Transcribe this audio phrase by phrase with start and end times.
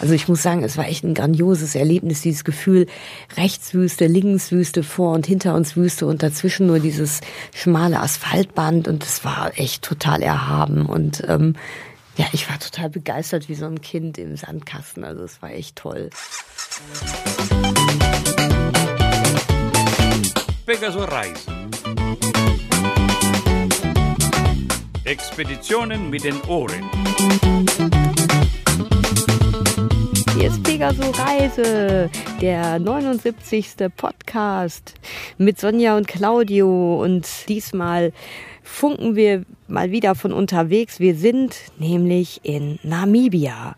[0.00, 2.86] Also ich muss sagen, es war echt ein grandioses Erlebnis, dieses Gefühl,
[3.36, 7.20] rechts Wüste, links Wüste, vor und hinter uns Wüste und dazwischen nur dieses
[7.54, 11.54] schmale Asphaltband und es war echt total erhaben und ähm,
[12.16, 15.04] ja, ich war total begeistert wie so ein Kind im Sandkasten.
[15.04, 16.08] Also es war echt toll.
[20.64, 21.70] Pegasus Reisen.
[25.04, 28.15] Expeditionen mit den Ohren.
[30.76, 32.10] Hier ist Pegasus Reise,
[32.42, 33.76] der 79.
[33.96, 34.92] Podcast
[35.38, 38.12] mit Sonja und Claudio und diesmal
[38.62, 41.00] funken wir mal wieder von unterwegs.
[41.00, 43.74] Wir sind nämlich in Namibia,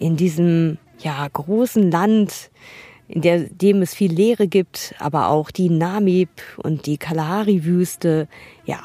[0.00, 2.50] in diesem ja großen Land,
[3.06, 8.26] in der, dem es viel Leere gibt, aber auch die Namib und die Kalahari-Wüste.
[8.64, 8.80] Ja,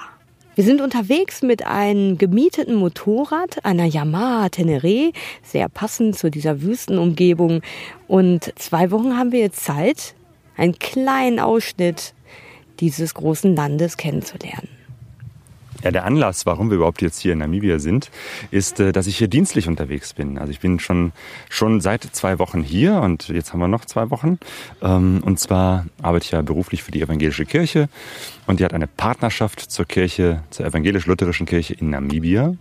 [0.55, 5.11] wir sind unterwegs mit einem gemieteten Motorrad, einer Yamaha Tenere,
[5.43, 7.61] sehr passend zu dieser Wüstenumgebung.
[8.07, 10.15] Und zwei Wochen haben wir jetzt Zeit,
[10.55, 12.13] einen kleinen Ausschnitt
[12.79, 14.74] dieses großen Landes kennenzulernen.
[15.85, 18.09] Ja, der Anlass, warum wir überhaupt jetzt hier in Namibia sind,
[18.49, 20.39] ist, äh, dass ich hier dienstlich unterwegs bin.
[20.39, 21.11] Also ich bin schon,
[21.47, 24.39] schon seit zwei Wochen hier und jetzt haben wir noch zwei Wochen.
[24.81, 27.87] Ähm, und zwar arbeite ich ja beruflich für die evangelische Kirche
[28.47, 32.55] und die hat eine Partnerschaft zur Kirche, zur evangelisch-lutherischen Kirche in Namibia.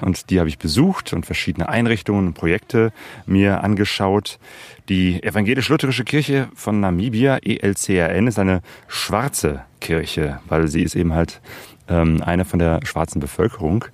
[0.00, 2.92] Und die habe ich besucht und verschiedene Einrichtungen und Projekte
[3.24, 4.40] mir angeschaut.
[4.88, 11.40] Die evangelisch-lutherische Kirche von Namibia, ELCRN, ist eine schwarze Kirche, weil sie ist eben halt
[11.88, 13.84] ähm, eine von der schwarzen Bevölkerung.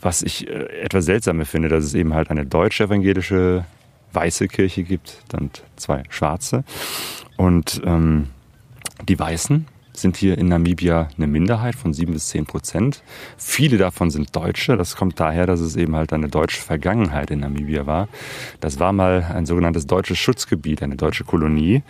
[0.00, 3.64] Was ich äh, etwas seltsam finde, dass es eben halt eine deutsche evangelische
[4.12, 6.64] weiße Kirche gibt und zwei schwarze.
[7.36, 8.28] Und ähm,
[9.08, 13.02] die Weißen sind hier in Namibia eine Minderheit von sieben bis zehn Prozent.
[13.36, 14.76] Viele davon sind Deutsche.
[14.76, 18.08] Das kommt daher, dass es eben halt eine deutsche Vergangenheit in Namibia war.
[18.60, 21.82] Das war mal ein sogenanntes deutsches Schutzgebiet, eine deutsche Kolonie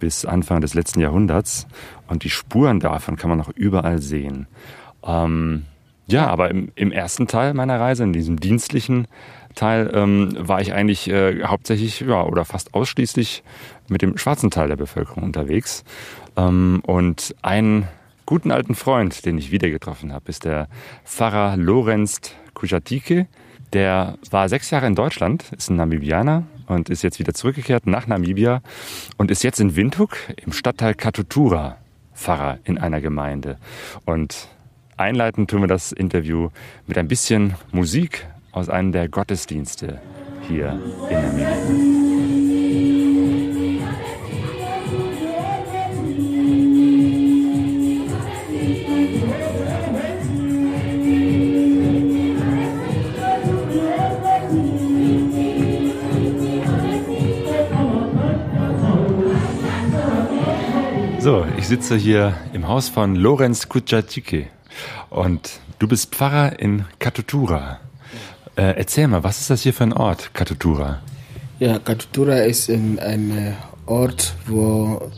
[0.00, 1.66] bis Anfang des letzten Jahrhunderts.
[2.08, 4.46] Und die Spuren davon kann man noch überall sehen.
[5.04, 5.64] Ähm,
[6.06, 9.08] ja, aber im, im, ersten Teil meiner Reise, in diesem dienstlichen
[9.54, 13.42] Teil, ähm, war ich eigentlich äh, hauptsächlich ja, oder fast ausschließlich
[13.88, 15.84] mit dem schwarzen Teil der Bevölkerung unterwegs.
[16.36, 17.88] Ähm, und einen
[18.26, 20.68] guten alten Freund, den ich wieder getroffen habe, ist der
[21.04, 22.20] Pfarrer Lorenz
[22.54, 23.26] Kujatike.
[23.72, 28.06] Der war sechs Jahre in Deutschland, ist ein Namibianer und ist jetzt wieder zurückgekehrt nach
[28.06, 28.62] Namibia
[29.16, 31.76] und ist jetzt in Windhoek im Stadtteil Katutura
[32.14, 33.58] Pfarrer in einer Gemeinde.
[34.04, 34.48] Und
[34.96, 36.50] Einleitend tun wir das Interview
[36.86, 40.00] mit ein bisschen Musik aus einem der Gottesdienste
[40.46, 40.78] hier
[41.10, 42.04] in Namibia.
[61.24, 64.53] So, ich sitze hier im Haus von Lorenz Kutschatschike.
[65.10, 67.80] Und du bist Pfarrer in Katutura.
[68.56, 71.02] Äh, erzähl mal, was ist das hier für ein Ort, Katutura?
[71.58, 75.10] Ja, Katutura ist ein, ein Ort, wo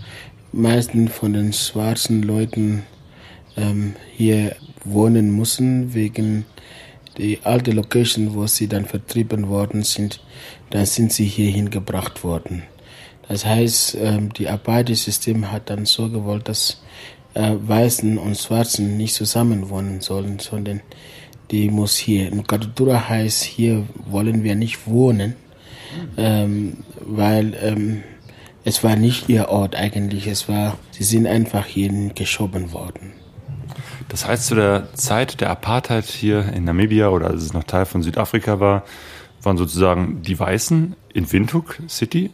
[0.53, 2.85] meisten von den schwarzen Leuten
[3.57, 6.47] ähm, hier wohnen müssen, wegen
[7.19, 10.21] der alten Location, wo sie dann vertrieben worden sind,
[10.71, 12.63] dann sind sie hierhin gebracht worden.
[13.29, 16.81] Das heißt, ähm, die Apartheid-System hat dann so gewollt, dass
[17.37, 20.81] äh, Weißen und Schwarzen nicht zusammen wohnen sollen, sondern
[21.51, 22.35] die muss hier.
[22.35, 25.37] Nukadutura heißt, hier wollen wir nicht wohnen,
[26.17, 28.03] ähm, weil ähm,
[28.65, 30.27] es war nicht ihr Ort eigentlich.
[30.27, 33.13] Es war, sie sind einfach hier geschoben worden.
[34.09, 37.85] Das heißt, zu der Zeit der Apartheid hier in Namibia oder als es noch Teil
[37.85, 38.85] von Südafrika war,
[39.43, 42.31] waren sozusagen die Weißen in Windhoek City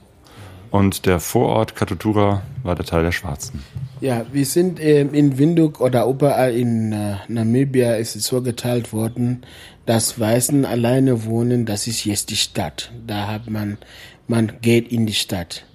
[0.73, 3.63] und der Vorort Katutura war der Teil der Schwarzen.
[4.01, 8.93] Ja, wir sind äh, in Windhoek oder überall in äh, Namibia ist es so geteilt
[8.93, 9.43] worden,
[9.87, 12.91] dass Weißen alleine wohnen, das ist jetzt die Stadt.
[13.07, 13.79] Da hat man,
[14.27, 15.67] man geht in die Stadt.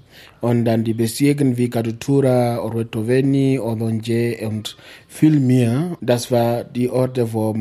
[0.41, 4.77] Und dann die Bezirke wie Kadutura, Orotoveni, Olonje und
[5.07, 7.55] viel mehr, das war die Orte, wo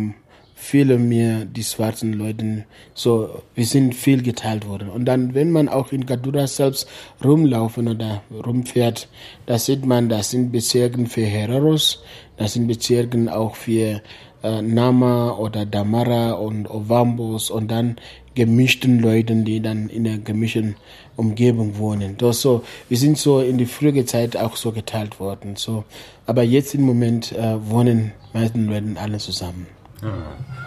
[0.66, 4.88] viele mehr die schwarzen Leute so, wir sind viel geteilt worden.
[4.88, 6.88] Und dann, wenn man auch in Kadura selbst
[7.24, 9.08] rumlaufen oder rumfährt,
[9.46, 12.02] da sieht man, das sind Bezirke für Hereros,
[12.36, 14.02] das sind Bezirke auch für
[14.42, 17.96] äh, Nama oder Damara und Ovambos und dann
[18.34, 20.74] gemischten Leuten, die dann in der gemischten
[21.14, 22.16] Umgebung wohnen.
[22.18, 25.54] Das so, wir sind so in die frühe Zeit auch so geteilt worden.
[25.54, 25.84] So,
[26.26, 29.75] aber jetzt im Moment äh, wohnen meisten Leute alle zusammen.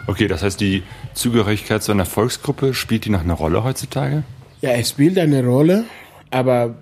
[0.07, 0.83] Okay, das heißt, die
[1.13, 4.24] Zugehörigkeit zu einer Volksgruppe spielt die noch eine Rolle heutzutage?
[4.62, 5.86] Ja, es spielt eine Rolle,
[6.31, 6.75] aber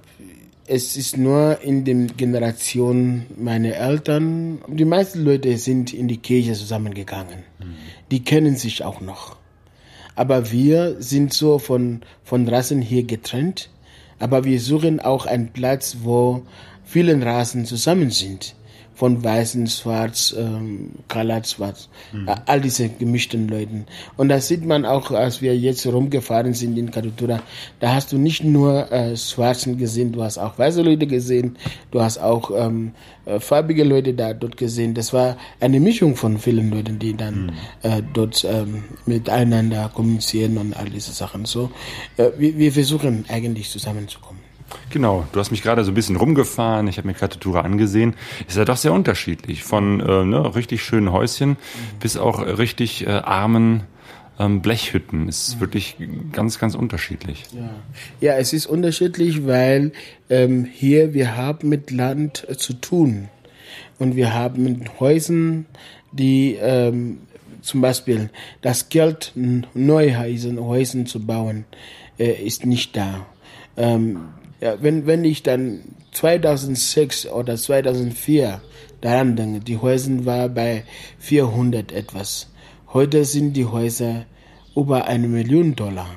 [0.65, 4.59] es ist nur in den Generationen meiner Eltern.
[4.67, 7.43] Die meisten Leute sind in die Kirche zusammengegangen.
[8.11, 9.37] Die kennen sich auch noch.
[10.15, 13.69] Aber wir sind so von, von Rassen hier getrennt.
[14.19, 16.43] Aber wir suchen auch einen Platz, wo
[16.83, 18.55] viele Rassen zusammen sind
[18.97, 22.27] von Weißen, Schwarz, ähm, Kalat, Schwarz, mhm.
[22.47, 23.85] all diese gemischten Leuten.
[24.17, 27.43] Und das sieht man auch, als wir jetzt rumgefahren sind in Kadutura,
[27.79, 31.57] da hast du nicht nur äh, Schwarzen gesehen, du hast auch weiße Leute gesehen,
[31.91, 32.93] du hast auch ähm,
[33.25, 34.95] äh, farbige Leute da dort gesehen.
[34.95, 37.51] Das war eine Mischung von vielen Leuten, die dann mhm.
[37.83, 41.45] äh, dort ähm, miteinander kommunizieren und all diese Sachen.
[41.45, 41.69] So,
[42.17, 44.46] äh, wir, wir versuchen eigentlich zusammenzukommen.
[44.89, 47.63] Genau, du hast mich gerade so ein bisschen rumgefahren, ich habe mir gerade die Tour
[47.63, 48.15] angesehen.
[48.47, 49.63] Ist ja doch sehr unterschiedlich.
[49.63, 51.55] Von äh, ne, richtig schönen Häuschen mhm.
[51.99, 53.83] bis auch richtig äh, armen
[54.39, 55.27] ähm, Blechhütten.
[55.27, 55.59] Ist mhm.
[55.61, 55.97] wirklich
[56.31, 57.45] ganz, ganz unterschiedlich.
[57.53, 57.69] Ja,
[58.21, 59.91] ja es ist unterschiedlich, weil
[60.29, 63.29] ähm, hier wir haben mit Land äh, zu tun.
[63.99, 65.65] Und wir haben mit Häusern,
[66.11, 67.19] die ähm,
[67.61, 68.29] zum Beispiel
[68.61, 71.65] das Geld, neue Häuser zu bauen,
[72.19, 73.25] äh, ist nicht da.
[73.75, 74.19] Ähm,
[74.59, 75.81] ja, wenn, wenn ich dann
[76.11, 78.61] 2006 oder 2004
[79.01, 80.83] daran denke, die Häuser waren bei
[81.19, 82.49] 400 etwas.
[82.93, 84.25] Heute sind die Häuser
[84.75, 86.09] über eine Million Dollar.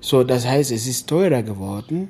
[0.00, 2.08] So, das heißt, es ist teurer geworden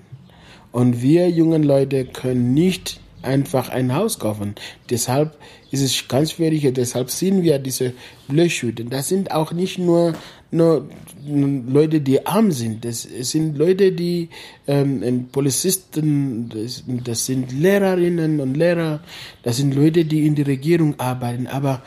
[0.72, 4.54] und wir jungen Leute können nicht einfach ein Haus kaufen.
[4.90, 5.36] Deshalb
[5.70, 7.94] ist es ganz schwierig, deshalb sehen wir diese
[8.28, 8.90] Blechhütten.
[8.90, 10.14] Das sind auch nicht nur
[10.52, 10.86] nur
[11.26, 12.84] Leute, die arm sind.
[12.84, 14.28] Das sind Leute, die
[14.66, 19.00] ähm, Polizisten, das, das sind Lehrerinnen und Lehrer,
[19.42, 21.82] das sind Leute, die in der Regierung arbeiten, aber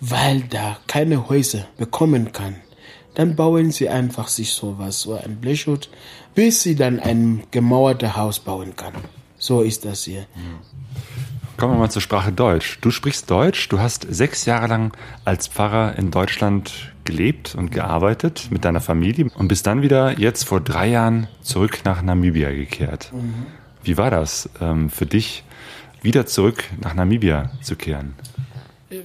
[0.00, 2.56] weil da keine Häuser bekommen kann,
[3.14, 5.88] dann bauen sie einfach sich sowas, so ein Blechhut,
[6.34, 8.94] bis sie dann ein gemauertes Haus bauen kann.
[9.38, 10.20] So ist das hier.
[10.20, 10.26] Ja.
[11.56, 12.78] Kommen wir mal zur Sprache Deutsch.
[12.82, 14.92] Du sprichst Deutsch, du hast sechs Jahre lang
[15.24, 20.44] als Pfarrer in Deutschland gelebt und gearbeitet mit deiner Familie und bist dann wieder jetzt
[20.44, 23.10] vor drei Jahren zurück nach Namibia gekehrt.
[23.12, 23.46] Mhm.
[23.82, 25.44] Wie war das ähm, für dich,
[26.02, 28.14] wieder zurück nach Namibia zu kehren?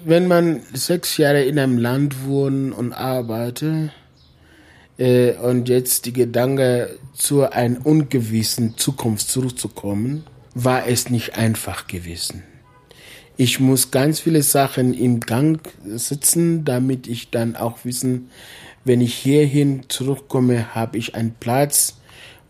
[0.04, 3.92] Wenn man sechs Jahre in einem Land wohnt und arbeitet
[5.02, 12.44] äh, und jetzt die Gedanke zu einer ungewissen Zukunft zurückzukommen, war es nicht einfach gewesen.
[13.36, 18.30] Ich muss ganz viele Sachen im Gang sitzen, damit ich dann auch wissen,
[18.84, 21.96] wenn ich hierhin zurückkomme, habe ich einen Platz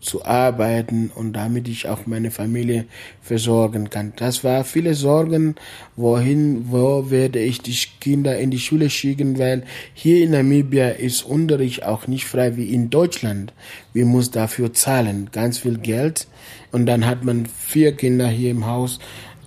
[0.02, 2.86] zu arbeiten und damit ich auch meine Familie
[3.22, 4.12] versorgen kann.
[4.16, 5.54] Das war viele Sorgen,
[5.96, 9.62] wohin, wo werde ich die Kinder in die Schule schicken, weil
[9.94, 13.52] hier in Namibia ist Unterricht auch nicht frei wie in Deutschland.
[13.92, 16.26] Wir muss dafür zahlen, ganz viel Geld
[16.72, 18.98] und dann hat man vier Kinder hier im Haus.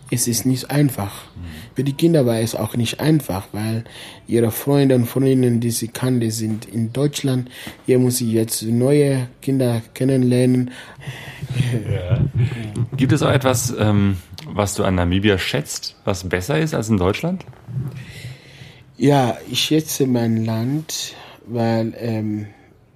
[0.09, 1.25] Es ist nicht einfach.
[1.75, 3.83] Für die Kinder war es auch nicht einfach, weil
[4.27, 7.49] ihre Freunde und Freundinnen, die sie kannte, sind in Deutschland.
[7.85, 10.71] Hier muss sie jetzt neue Kinder kennenlernen.
[11.93, 12.25] Ja.
[12.95, 14.17] Gibt es auch etwas, ähm,
[14.47, 17.45] was du an Namibia schätzt, was besser ist als in Deutschland?
[18.97, 21.13] Ja, ich schätze mein Land,
[21.45, 22.47] weil ähm,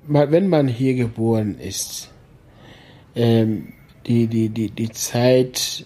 [0.08, 2.10] wenn man hier geboren ist,
[3.16, 3.74] ähm,
[4.08, 5.86] die, die, die, die Zeit,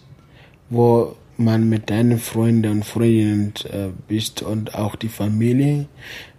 [0.69, 5.87] wo man mit deinen Freunden und Freundinnen äh, bist und auch die Familie,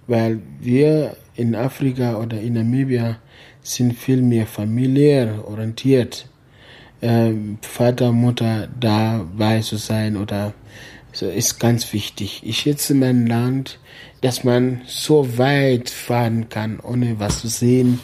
[0.06, 3.18] weil wir in Afrika oder in Namibia
[3.62, 6.28] sind viel mehr familiär orientiert.
[7.02, 10.54] Ähm, Vater, Mutter dabei zu sein oder
[11.12, 12.42] so ist ganz wichtig.
[12.44, 13.78] Ich schätze mein Land,
[14.20, 18.00] dass man so weit fahren kann, ohne was zu sehen.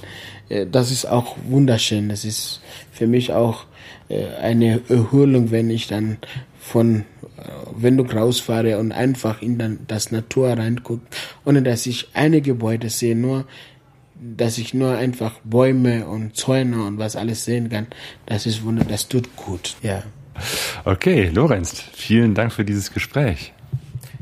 [0.49, 2.09] Äh, das ist auch wunderschön.
[2.09, 2.61] Das ist
[2.93, 3.67] für mich auch
[4.09, 6.19] äh, eine Erholung, wenn ich dann
[6.61, 7.43] von äh,
[7.77, 11.03] wenn du rausfahre und einfach in dann das Natur reingucke,
[11.45, 13.47] ohne dass ich eine Gebäude sehe, nur
[14.15, 17.87] dass ich nur einfach Bäume und Zäune und was alles sehen kann,
[18.27, 20.03] das ist wunder, das tut gut, ja.
[20.85, 23.55] Okay, Lorenz, vielen Dank für dieses Gespräch.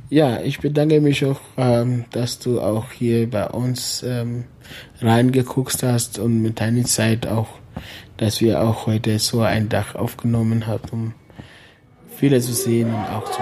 [0.08, 4.44] Ja, ich bedanke mich auch, ähm, dass du auch hier bei uns ähm,
[5.02, 7.48] reingeguckt hast und mit deiner Zeit auch
[8.18, 11.14] dass wir auch heute so ein Dach aufgenommen haben, um
[12.18, 13.38] viele zu sehen und auch zu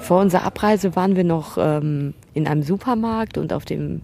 [0.00, 4.02] Vor unserer Abreise waren wir noch ähm, in einem Supermarkt und auf dem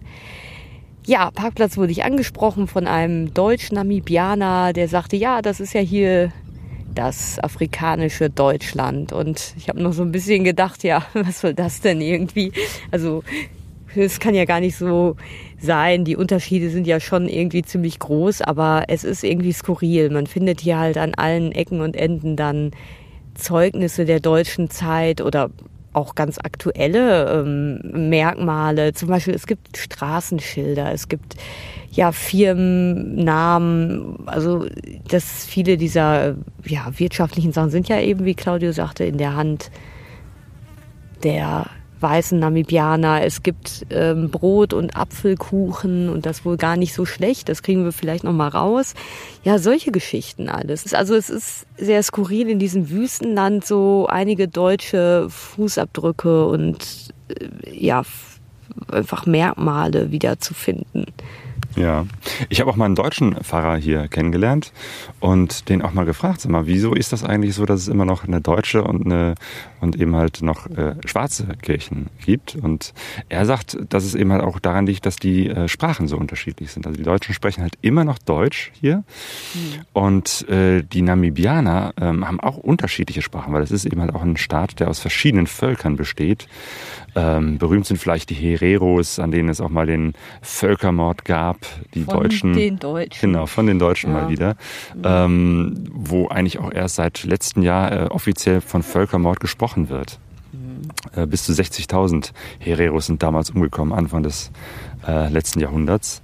[1.05, 6.31] ja, Parkplatz wurde ich angesprochen von einem Deutsch-Namibianer, der sagte, ja, das ist ja hier
[6.95, 9.13] das afrikanische Deutschland.
[9.13, 12.51] Und ich habe noch so ein bisschen gedacht, ja, was soll das denn irgendwie?
[12.91, 13.23] Also
[13.95, 15.15] es kann ja gar nicht so
[15.59, 16.05] sein.
[16.05, 20.09] Die Unterschiede sind ja schon irgendwie ziemlich groß, aber es ist irgendwie skurril.
[20.09, 22.71] Man findet hier halt an allen Ecken und Enden dann
[23.35, 25.49] Zeugnisse der deutschen Zeit oder
[25.93, 28.93] auch ganz aktuelle ähm, Merkmale.
[28.93, 31.35] Zum Beispiel, es gibt Straßenschilder, es gibt
[31.91, 34.27] ja Firmennamen.
[34.27, 34.67] Also,
[35.07, 39.71] dass viele dieser ja, wirtschaftlichen Sachen sind ja eben, wie Claudio sagte, in der Hand
[41.23, 41.65] der
[42.01, 43.23] weißen Namibianer.
[43.23, 47.49] Es gibt ähm, Brot und Apfelkuchen und das wohl gar nicht so schlecht.
[47.49, 48.93] Das kriegen wir vielleicht noch mal raus.
[49.43, 50.93] Ja, solche Geschichten alles.
[50.93, 58.03] Also es ist sehr skurril in diesem Wüstenland so einige deutsche Fußabdrücke und äh, ja
[58.91, 61.05] einfach Merkmale wieder zu finden.
[61.79, 62.05] Ja,
[62.49, 64.73] ich habe auch mal einen deutschen Pfarrer hier kennengelernt
[65.21, 68.03] und den auch mal gefragt, sag mal, wieso ist das eigentlich so, dass es immer
[68.03, 69.35] noch eine deutsche und eine
[69.79, 72.57] und eben halt noch äh, schwarze Kirchen gibt?
[72.57, 72.93] Und
[73.29, 76.69] er sagt, dass es eben halt auch daran liegt, dass die äh, Sprachen so unterschiedlich
[76.73, 76.85] sind.
[76.85, 79.85] Also die Deutschen sprechen halt immer noch Deutsch hier mhm.
[79.93, 84.21] und äh, die Namibianer ähm, haben auch unterschiedliche Sprachen, weil es ist eben halt auch
[84.21, 86.49] ein Staat, der aus verschiedenen Völkern besteht.
[87.15, 92.03] Ähm, berühmt sind vielleicht die Hereros, an denen es auch mal den Völkermord gab die
[92.03, 92.53] von Deutschen.
[92.53, 93.31] Von den Deutschen.
[93.31, 94.21] Genau, von den Deutschen ja.
[94.21, 94.55] mal wieder.
[95.03, 100.19] Ähm, wo eigentlich auch erst seit letztem Jahr äh, offiziell von Völkermord gesprochen wird.
[100.51, 100.89] Mhm.
[101.15, 104.51] Äh, bis zu 60.000 Hereros sind damals umgekommen, Anfang des
[105.07, 106.21] äh, letzten Jahrhunderts.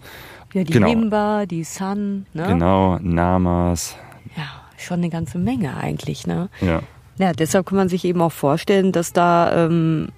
[0.54, 0.88] Ja, die genau.
[0.88, 2.48] Himba, die San, ne?
[2.48, 3.98] Genau, Namas.
[4.38, 6.50] Ja, schon eine ganze Menge eigentlich, ne?
[6.62, 6.82] Ja.
[7.18, 10.10] Ja, deshalb kann man sich eben auch vorstellen, dass da ähm,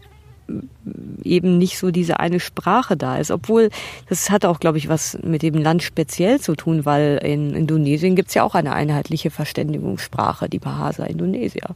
[1.23, 3.31] eben nicht so diese eine Sprache da ist.
[3.31, 3.69] Obwohl,
[4.07, 8.15] das hat auch, glaube ich, was mit dem Land speziell zu tun, weil in Indonesien
[8.15, 11.75] gibt es ja auch eine einheitliche Verständigungssprache, die Bahasa Indonesia.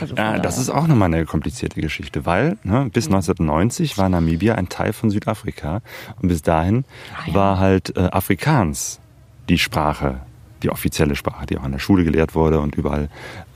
[0.00, 4.54] Also ja, das ist auch nochmal eine komplizierte Geschichte, weil ne, bis 1990 war Namibia
[4.54, 5.82] ein Teil von Südafrika
[6.20, 6.84] und bis dahin
[7.14, 7.34] ah, ja.
[7.34, 9.00] war halt äh, Afrikaans
[9.48, 10.20] die Sprache
[10.62, 13.08] die offizielle Sprache, die auch in der Schule gelehrt wurde und überall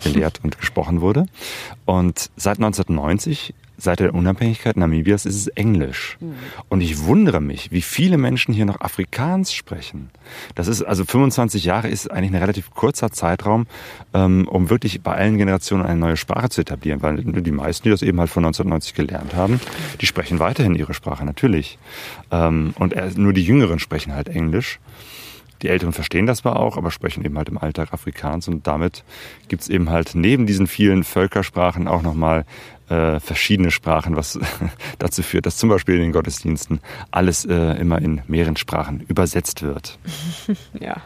[0.02, 1.26] gelehrt und gesprochen wurde.
[1.84, 6.16] Und seit 1990 seit der Unabhängigkeit Namibias ist es Englisch.
[6.20, 6.34] Mhm.
[6.68, 10.10] Und ich wundere mich, wie viele Menschen hier noch Afrikaans sprechen.
[10.54, 13.66] Das ist also 25 Jahre ist eigentlich ein relativ kurzer Zeitraum,
[14.12, 17.90] ähm, um wirklich bei allen Generationen eine neue Sprache zu etablieren, weil die meisten, die
[17.90, 19.60] das eben halt von 1990 gelernt haben,
[20.00, 21.78] die sprechen weiterhin ihre Sprache natürlich.
[22.30, 24.78] Ähm, und nur die Jüngeren sprechen halt Englisch.
[25.62, 29.02] Die Älteren verstehen das zwar auch, aber sprechen eben halt im Alltag Afrikaans und damit
[29.48, 32.44] gibt es eben halt neben diesen vielen Völkersprachen auch nochmal
[32.88, 34.38] äh, verschiedene Sprachen, was
[34.98, 39.62] dazu führt, dass zum Beispiel in den Gottesdiensten alles äh, immer in mehreren Sprachen übersetzt
[39.62, 39.98] wird.
[40.80, 40.96] ja.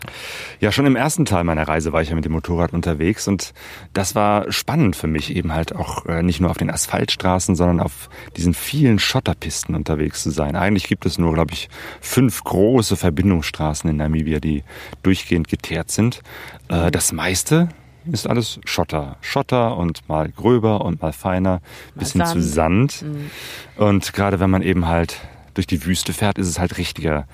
[0.61, 3.53] Ja, schon im ersten Teil meiner Reise war ich ja mit dem Motorrad unterwegs und
[3.93, 7.81] das war spannend für mich, eben halt auch äh, nicht nur auf den Asphaltstraßen, sondern
[7.81, 10.57] auf diesen vielen Schotterpisten unterwegs zu sein.
[10.57, 11.69] Eigentlich gibt es nur, glaube ich,
[12.01, 14.65] fünf große Verbindungsstraßen in Namibia, die
[15.03, 16.23] durchgehend geteert sind.
[16.69, 17.69] Äh, das meiste
[18.12, 19.17] ist alles Schotter.
[19.21, 21.61] Schotter und mal gröber und mal feiner,
[21.95, 23.03] bis hin zu Sand.
[23.03, 23.31] Mhm.
[23.77, 25.21] Und gerade wenn man eben halt
[25.55, 27.27] durch die Wüste fährt, ist es halt richtiger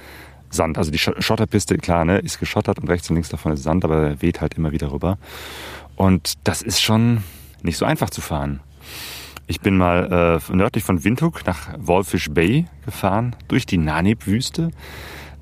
[0.51, 0.79] Sand.
[0.79, 4.01] Also die Schotterpiste, klar, ne, ist geschottert und rechts und links davon ist Sand, aber
[4.01, 5.19] der weht halt immer wieder rüber.
[5.97, 7.23] Und das ist schon
[7.63, 8.61] nicht so einfach zu fahren.
[9.47, 14.71] Ich bin mal äh, nördlich von Windhoek nach Wolfish Bay gefahren, durch die Nanib-Wüste.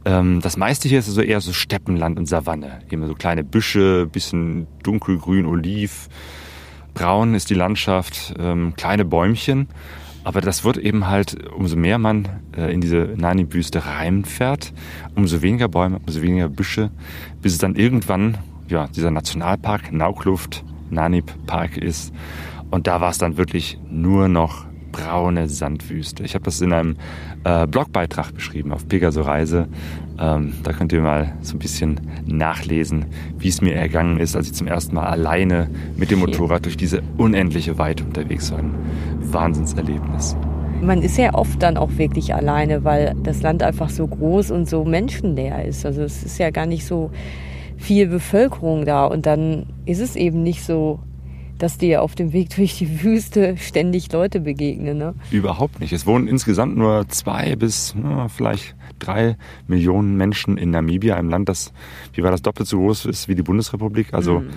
[0.05, 2.81] Ähm, das meiste hier ist so eher so Steppenland und Savanne.
[2.91, 6.09] Immer so kleine Büsche, bisschen dunkelgrün, oliv.
[6.95, 9.69] Braun ist die Landschaft, ähm, kleine Bäumchen.
[10.25, 14.73] Aber das wird eben halt, umso mehr man äh, in diese Nani-Büste reinfährt,
[15.17, 16.91] umso weniger Bäume, umso weniger Büsche,
[17.41, 22.13] bis es dann irgendwann, ja, dieser Nationalpark, Naukluft, Nanib Park ist.
[22.71, 26.23] Und da war es dann wirklich nur noch braune Sandwüste.
[26.23, 26.97] Ich habe das in einem
[27.45, 29.67] äh, Blogbeitrag beschrieben auf Pegaso Reise.
[30.21, 33.07] Ähm, da könnt ihr mal so ein bisschen nachlesen,
[33.39, 36.77] wie es mir ergangen ist, als ich zum ersten Mal alleine mit dem Motorrad durch
[36.77, 38.59] diese unendliche Weite unterwegs war.
[38.59, 38.75] Ein
[39.21, 40.37] Wahnsinnserlebnis.
[40.83, 44.69] Man ist ja oft dann auch wirklich alleine, weil das Land einfach so groß und
[44.69, 45.87] so menschenleer ist.
[45.87, 47.11] Also es ist ja gar nicht so
[47.77, 51.01] viel Bevölkerung da und dann ist es eben nicht so
[51.63, 54.99] dass dir auf dem Weg durch die Wüste ständig Leute begegnen.
[54.99, 55.15] Ne?
[55.31, 55.93] Überhaupt nicht.
[55.93, 59.37] Es wohnen insgesamt nur zwei bis na, vielleicht drei
[59.69, 61.73] Millionen Menschen in Namibia, einem Land, das,
[62.15, 64.13] wie war das, doppelt so groß ist wie die Bundesrepublik.
[64.13, 64.51] Also mhm.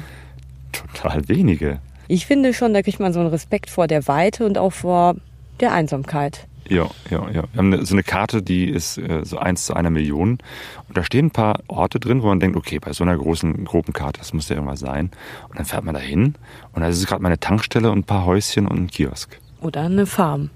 [0.72, 1.80] total wenige.
[2.08, 5.16] Ich finde schon, da kriegt man so einen Respekt vor der Weite und auch vor
[5.60, 6.48] der Einsamkeit.
[6.68, 7.44] Ja, ja, ja.
[7.52, 10.40] Wir haben eine, so eine Karte, die ist äh, so eins zu einer Million.
[10.88, 13.66] Und da stehen ein paar Orte drin, wo man denkt, okay, bei so einer großen,
[13.66, 15.12] groben Karte, das muss ja irgendwas sein.
[15.50, 16.36] Und dann fährt man da hin
[16.74, 19.40] und da ist gerade mal eine Tankstelle und ein paar Häuschen und ein Kiosk.
[19.62, 20.50] Oder eine Farm.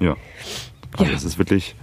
[0.00, 0.16] Ja.
[0.92, 1.16] Also Ja.
[1.16, 1.74] es ist wirklich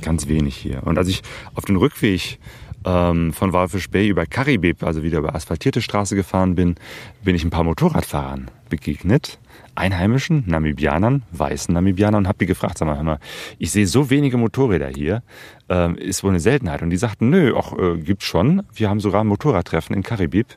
[0.00, 0.82] ganz wenig hier.
[0.84, 1.22] Und als ich
[1.54, 2.38] auf den Rückweg
[2.86, 6.76] ähm, von Walfish Bay über Karibib, also wieder über asphaltierte Straße gefahren bin,
[7.22, 9.38] bin ich ein paar Motorradfahrern begegnet.
[9.74, 13.18] Einheimischen, Namibianern, weißen Namibianern und habe die gefragt, sag mal, hör mal,
[13.58, 15.22] ich sehe so wenige Motorräder hier,
[15.68, 16.82] ähm, ist wohl eine Seltenheit.
[16.82, 18.62] Und die sagten, nö, auch äh, gibt's schon.
[18.74, 20.48] Wir haben sogar ein Motorradtreffen in Karibib.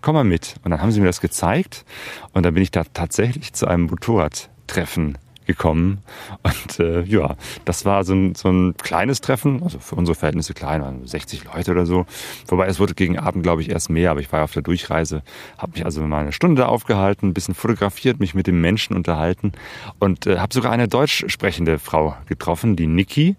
[0.00, 0.56] Komm mal mit.
[0.64, 1.84] Und dann haben sie mir das gezeigt
[2.32, 5.98] und dann bin ich da tatsächlich zu einem Motorradtreffen gekommen.
[6.42, 10.54] Und äh, ja, das war so ein, so ein kleines Treffen, also für unsere Verhältnisse
[10.54, 12.06] klein, waren 60 Leute oder so.
[12.48, 15.22] Wobei es wurde gegen Abend, glaube ich, erst mehr, aber ich war auf der Durchreise,
[15.58, 18.96] habe mich also mal eine Stunde da aufgehalten, ein bisschen fotografiert, mich mit dem Menschen
[18.96, 19.52] unterhalten
[19.98, 23.36] und äh, habe sogar eine deutsch sprechende Frau getroffen, die Niki,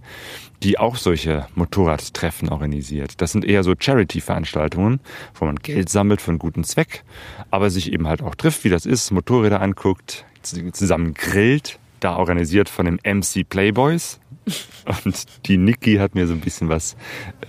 [0.64, 3.22] die auch solche Motorradtreffen organisiert.
[3.22, 5.00] Das sind eher so Charity-Veranstaltungen,
[5.36, 7.04] wo man Geld sammelt für einen guten Zweck,
[7.52, 12.70] aber sich eben halt auch trifft, wie das ist, Motorräder anguckt, zusammen grillt, da organisiert
[12.70, 14.20] von den MC Playboys.
[15.06, 16.96] Und die Niki hat mir so ein bisschen was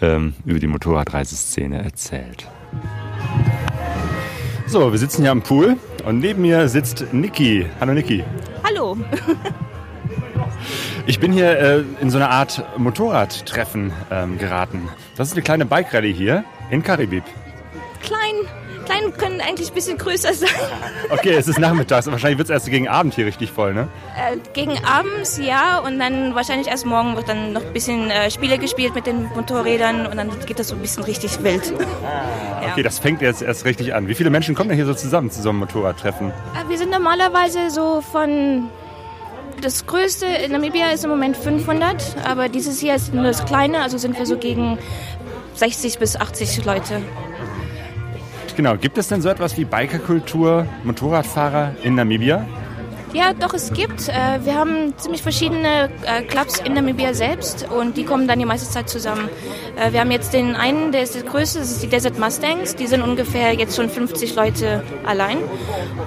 [0.00, 2.49] ähm, über die Motorradreiseszene erzählt.
[4.67, 7.64] So, wir sitzen hier am Pool und neben mir sitzt Niki.
[7.81, 8.23] Hallo Niki.
[8.62, 8.99] Hallo.
[11.07, 14.90] Ich bin hier äh, in so einer Art Motorradtreffen ähm, geraten.
[15.17, 17.25] Das ist eine kleine Bike-Rallye hier in Karibib.
[18.02, 18.35] Klein,
[18.88, 20.49] klein können eigentlich ein bisschen größer sein.
[21.11, 22.07] Okay, es ist nachmittags.
[22.07, 23.88] Wahrscheinlich wird es erst gegen Abend hier richtig voll, ne?
[24.14, 28.30] Äh, gegen abends, ja, und dann wahrscheinlich erst morgen wird dann noch ein bisschen äh,
[28.30, 31.73] Spiele gespielt mit den Motorrädern und dann geht das so ein bisschen richtig wild.
[32.61, 32.73] Ja.
[32.73, 34.09] Okay, das fängt jetzt erst richtig an.
[34.09, 36.28] Wie viele Menschen kommen denn hier so zusammen zu so einem Motorradtreffen?
[36.30, 38.68] Äh, Wir sind normalerweise so von.
[39.62, 43.80] Das größte in Namibia ist im Moment 500, aber dieses hier ist nur das kleine,
[43.83, 44.78] also sind wir so gegen
[45.54, 47.02] 60 bis 80 Leute.
[48.59, 52.44] Genau, gibt es denn so etwas wie Bikerkultur, Motorradfahrer in Namibia?
[53.12, 54.09] Ja, doch, es gibt.
[54.09, 58.44] Äh, wir haben ziemlich verschiedene äh, Clubs in Namibia selbst und die kommen dann die
[58.44, 59.29] meiste Zeit zusammen.
[59.77, 62.75] Äh, wir haben jetzt den einen, der ist der größte, das ist die Desert Mustangs.
[62.75, 65.38] Die sind ungefähr jetzt schon 50 Leute allein.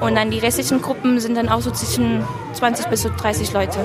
[0.02, 3.80] Und dann die restlichen Gruppen sind dann auch so zwischen 20 bis so 30 Leute.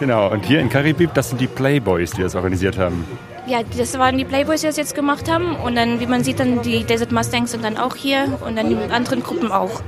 [0.00, 3.04] Genau, und hier in Karibib, das sind die Playboys, die das organisiert haben.
[3.46, 5.54] Ja, das waren die Playboys, die das jetzt gemacht haben.
[5.56, 8.68] Und dann, wie man sieht, dann die Desert Mustangs sind dann auch hier und dann
[8.68, 9.82] die anderen Gruppen auch.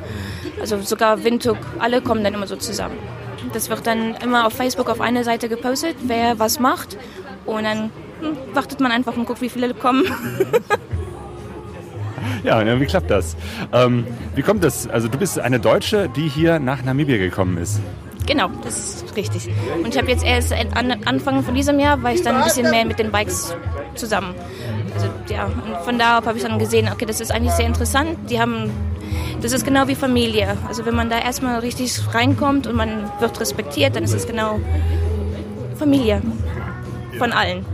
[0.61, 2.97] Also sogar Windhoek, alle kommen dann immer so zusammen.
[3.53, 6.97] Das wird dann immer auf Facebook auf eine Seite gepostet, wer was macht.
[7.47, 7.91] Und dann
[8.21, 10.05] hm, wartet man einfach und guckt, wie viele kommen.
[12.45, 13.37] Ja, wie klappt das?
[13.73, 14.89] Ähm, wie kommt das?
[14.89, 17.81] Also du bist eine Deutsche, die hier nach Namibia gekommen ist.
[18.29, 19.49] Genau, das ist richtig.
[19.83, 22.71] Und ich habe jetzt erst an Anfang von diesem Jahr, war ich dann ein bisschen
[22.71, 23.57] mehr mit den Bikes
[23.97, 24.35] zusammen.
[24.95, 27.67] Also ja, und von da ab habe ich dann gesehen, okay, das ist eigentlich sehr
[27.67, 28.31] interessant.
[28.31, 28.71] Die haben,
[29.41, 30.57] das ist genau wie Familie.
[30.69, 34.61] Also wenn man da erstmal richtig reinkommt und man wird respektiert, dann ist es genau
[35.77, 36.23] Familie
[37.19, 37.65] von allen.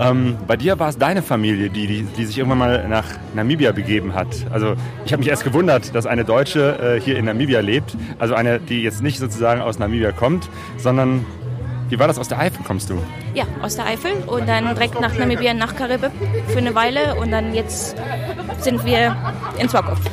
[0.00, 3.04] Ähm, bei dir war es deine Familie, die, die, die sich irgendwann mal nach
[3.34, 4.28] Namibia begeben hat.
[4.50, 7.96] Also ich habe mich erst gewundert, dass eine Deutsche äh, hier in Namibia lebt.
[8.18, 11.24] Also eine, die jetzt nicht sozusagen aus Namibia kommt, sondern
[11.88, 12.98] wie war das aus der Eifel kommst du?
[13.34, 16.10] Ja, aus der Eifel und dann direkt nach Namibia, nach Karibik
[16.48, 17.96] für eine Weile und dann jetzt
[18.60, 19.16] sind wir
[19.58, 19.98] in Swakop.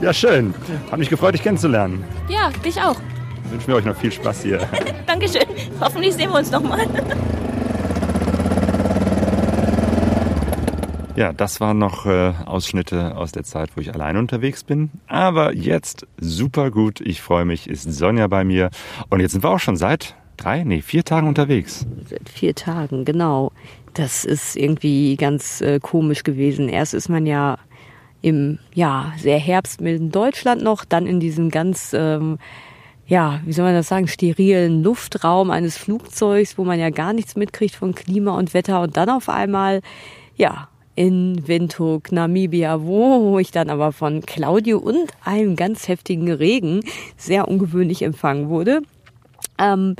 [0.00, 0.54] Ja, schön.
[0.90, 2.04] Hat mich gefreut, dich kennenzulernen.
[2.28, 2.96] Ja, dich auch.
[3.50, 4.60] Wünschen wir euch noch viel Spaß hier.
[5.06, 5.44] Dankeschön.
[5.80, 6.86] Hoffentlich sehen wir uns nochmal.
[11.16, 14.90] Ja, das waren noch äh, Ausschnitte aus der Zeit, wo ich allein unterwegs bin.
[15.06, 17.00] Aber jetzt super gut.
[17.00, 18.70] Ich freue mich, ist Sonja bei mir.
[19.08, 21.86] Und jetzt sind wir auch schon seit drei, nee, vier Tagen unterwegs.
[22.08, 23.52] Seit vier Tagen, genau.
[23.94, 26.68] Das ist irgendwie ganz äh, komisch gewesen.
[26.68, 27.58] Erst ist man ja
[28.22, 32.38] im ja sehr herbstmilden Deutschland noch, dann in diesem ganz ähm,
[33.06, 37.34] ja, wie soll man das sagen, sterilen Luftraum eines Flugzeugs, wo man ja gar nichts
[37.34, 39.80] mitkriegt von Klima und Wetter und dann auf einmal
[40.36, 40.68] ja
[41.00, 46.80] in Windhoek, Namibia, wo ich dann aber von Claudio und einem ganz heftigen Regen
[47.16, 48.82] sehr ungewöhnlich empfangen wurde.
[49.58, 49.96] Ähm,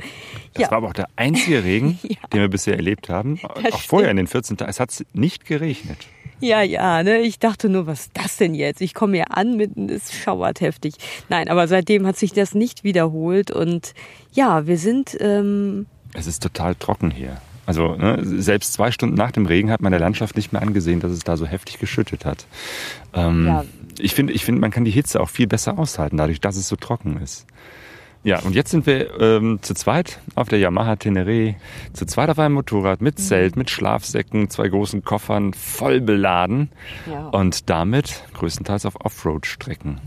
[0.53, 0.69] Das ja.
[0.71, 2.17] war aber auch der einzige Regen, Ja.
[2.31, 3.39] den wir bisher erlebt haben.
[3.43, 3.75] auch stimmt.
[3.79, 4.69] vorher in den 14 Tagen.
[4.69, 5.97] Es hat nicht geregnet.
[6.39, 7.21] Ja, ja, ne?
[7.21, 8.79] Ich dachte nur, was ist das denn jetzt?
[8.81, 10.93] Ich komme hier an, mitten es schauert heftig.
[11.29, 13.93] Nein, aber seitdem hat sich das nicht wiederholt und
[14.33, 17.41] ja, wir sind ähm, Es ist total trocken hier.
[17.71, 20.99] Also ne, selbst zwei Stunden nach dem Regen hat man der Landschaft nicht mehr angesehen,
[20.99, 22.45] dass es da so heftig geschüttet hat.
[23.13, 23.63] Ähm, Ja.
[23.97, 26.67] Ich finde, ich finde, man kann die Hitze auch viel besser aushalten, dadurch, dass es
[26.67, 27.45] so trocken ist.
[28.23, 31.55] Ja, und jetzt sind wir ähm, zu zweit auf der Yamaha Teneré,
[31.93, 36.69] zu zweit auf einem Motorrad mit Zelt, mit Schlafsäcken, zwei großen Koffern, voll beladen.
[37.09, 37.29] Ja.
[37.29, 39.99] und damit größtenteils auf Offroad-Strecken.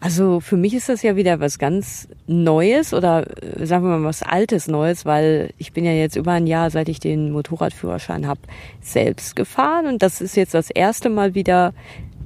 [0.00, 4.04] Also für mich ist das ja wieder was ganz Neues oder äh, sagen wir mal
[4.04, 8.26] was Altes Neues, weil ich bin ja jetzt über ein Jahr, seit ich den Motorradführerschein
[8.26, 8.40] habe,
[8.80, 9.86] selbst gefahren.
[9.86, 11.72] Und das ist jetzt das erste Mal wieder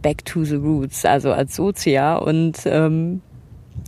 [0.02, 3.20] Back to the Roots, also als Sozia und ähm,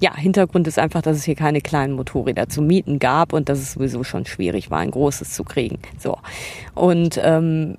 [0.01, 3.59] ja, Hintergrund ist einfach, dass es hier keine kleinen Motorräder zu mieten gab und dass
[3.59, 5.79] es sowieso schon schwierig war, ein großes zu kriegen.
[5.99, 6.19] So.
[6.75, 7.77] Und ähm,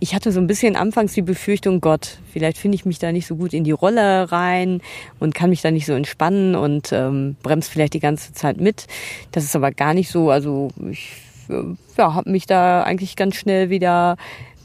[0.00, 3.28] ich hatte so ein bisschen anfangs die Befürchtung, Gott, vielleicht finde ich mich da nicht
[3.28, 4.80] so gut in die Rolle rein
[5.20, 8.88] und kann mich da nicht so entspannen und ähm, bremst vielleicht die ganze Zeit mit.
[9.30, 10.30] Das ist aber gar nicht so.
[10.30, 11.12] Also ich
[11.48, 11.62] äh,
[11.96, 14.16] ja, habe mich da eigentlich ganz schnell wieder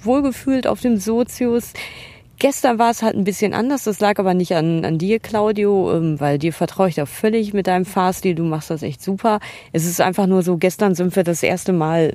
[0.01, 1.73] wohlgefühlt auf dem Sozius.
[2.39, 5.95] Gestern war es halt ein bisschen anders, das lag aber nicht an, an dir, Claudio,
[5.95, 9.39] ähm, weil dir vertraue ich da völlig mit deinem Fahrstil, du machst das echt super.
[9.73, 12.13] Es ist einfach nur so, gestern sind wir das erste Mal,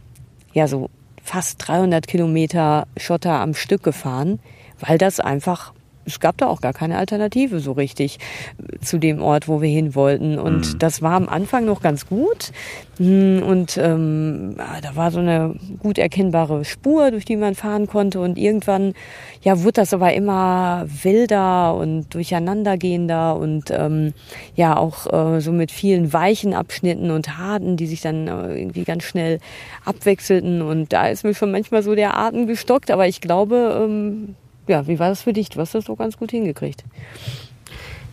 [0.53, 0.91] ja so
[1.25, 4.39] fast 300 Kilometer Schotter am Stück gefahren,
[4.79, 5.73] weil das einfach,
[6.05, 8.19] es gab da auch gar keine Alternative so richtig
[8.59, 10.39] äh, zu dem Ort, wo wir hin wollten.
[10.39, 12.53] Und das war am Anfang noch ganz gut.
[12.99, 18.21] Mm, Und ähm, da war so eine gut erkennbare Spur, durch die man fahren konnte.
[18.21, 18.95] Und irgendwann,
[19.43, 24.13] ja, wurde das aber immer wilder und durcheinandergehender und ähm,
[24.55, 28.85] ja auch äh, so mit vielen weichen Abschnitten und harten, die sich dann äh, irgendwie
[28.85, 29.39] ganz schnell
[29.85, 30.63] abwechselten.
[30.63, 32.91] Und da ist mir schon manchmal so der Atem gestockt.
[32.91, 34.35] Aber ich glaube, ähm,
[34.69, 35.49] ja, wie war das für dich?
[35.51, 36.85] Du hast das so ganz gut hingekriegt.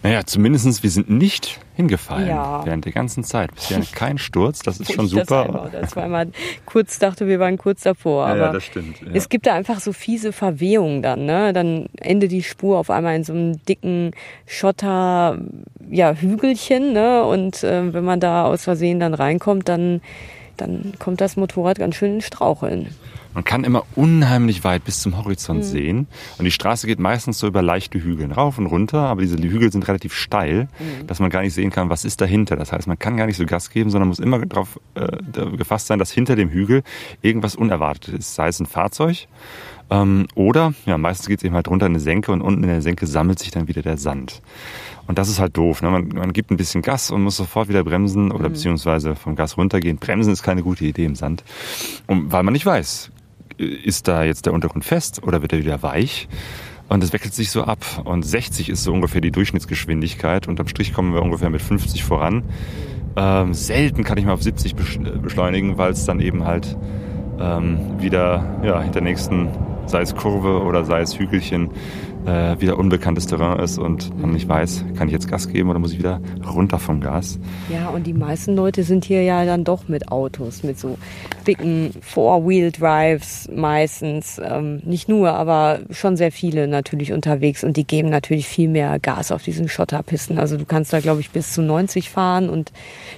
[0.02, 2.66] Naja, zumindestens wir sind nicht hingefallen Ja.
[2.66, 3.54] während der ganzen Zeit.
[3.54, 5.44] Bisher kein Sturz, das ist schon ich Das super.
[5.44, 6.28] einmal oder zweimal
[6.66, 8.28] kurz dachte, wir waren kurz davor.
[8.28, 9.02] Ja, aber ja, das stimmt.
[9.02, 9.08] Ja.
[9.14, 11.52] Es gibt da einfach so fiese Verwehungen dann, ne?
[11.52, 14.12] Dann endet die Spur auf einmal in so einem dicken
[14.46, 15.38] Schotter,
[15.90, 17.26] ja, Hügelchen, ne?
[17.26, 20.00] Und äh, wenn man da aus Versehen dann reinkommt, dann,
[20.62, 22.88] dann kommt das Motorrad ganz schön in Straucheln.
[23.36, 25.18] Man kann immer unheimlich weit bis zum Mhm.
[25.24, 26.08] Horizont sehen.
[26.40, 29.72] Und die Straße geht meistens so über leichte Hügel rauf und runter, aber diese Hügel
[29.72, 31.06] sind relativ steil, Mhm.
[31.06, 32.56] dass man gar nicht sehen kann, was ist dahinter.
[32.56, 35.08] Das heißt, man kann gar nicht so Gas geben, sondern muss immer darauf äh,
[35.58, 36.82] gefasst sein, dass hinter dem Hügel
[37.22, 38.36] irgendwas Unerwartetes ist.
[38.36, 39.28] Sei es ein Fahrzeug
[39.92, 42.70] ähm, oder, ja, meistens geht es eben halt runter in eine Senke und unten in
[42.70, 44.42] der Senke sammelt sich dann wieder der Sand.
[45.10, 45.82] Und das ist halt doof.
[45.82, 45.90] Ne?
[45.90, 49.58] Man, man gibt ein bisschen Gas und muss sofort wieder bremsen oder beziehungsweise vom Gas
[49.58, 49.98] runtergehen.
[49.98, 51.44] Bremsen ist keine gute Idee im Sand,
[52.06, 53.10] und, weil man nicht weiß,
[53.58, 56.30] ist da jetzt der Untergrund fest oder wird er wieder weich?
[56.90, 57.80] Und es wechselt sich so ab.
[58.06, 60.48] Und 60 ist so ungefähr die Durchschnittsgeschwindigkeit.
[60.48, 62.44] Unterm Strich kommen wir ungefähr mit 50 voran.
[63.16, 66.78] Ähm, selten kann ich mal auf 70 besch- äh, beschleunigen, weil es dann eben halt
[67.40, 69.50] ähm, wieder ja, hinter der nächsten,
[69.88, 71.72] sei es Kurve oder sei es Hügelchen,
[72.30, 75.80] äh, wieder unbekanntes Terrain ist und man nicht weiß, kann ich jetzt Gas geben oder
[75.80, 77.40] muss ich wieder runter vom Gas.
[77.70, 80.98] Ja, und die meisten Leute sind hier ja dann doch mit Autos, mit so
[81.48, 84.40] dicken Four-Wheel-Drives meistens.
[84.44, 89.00] Ähm, nicht nur, aber schon sehr viele natürlich unterwegs und die geben natürlich viel mehr
[89.00, 90.38] Gas auf diesen Schotterpisten.
[90.38, 92.72] Also du kannst da, glaube ich, bis zu 90 fahren und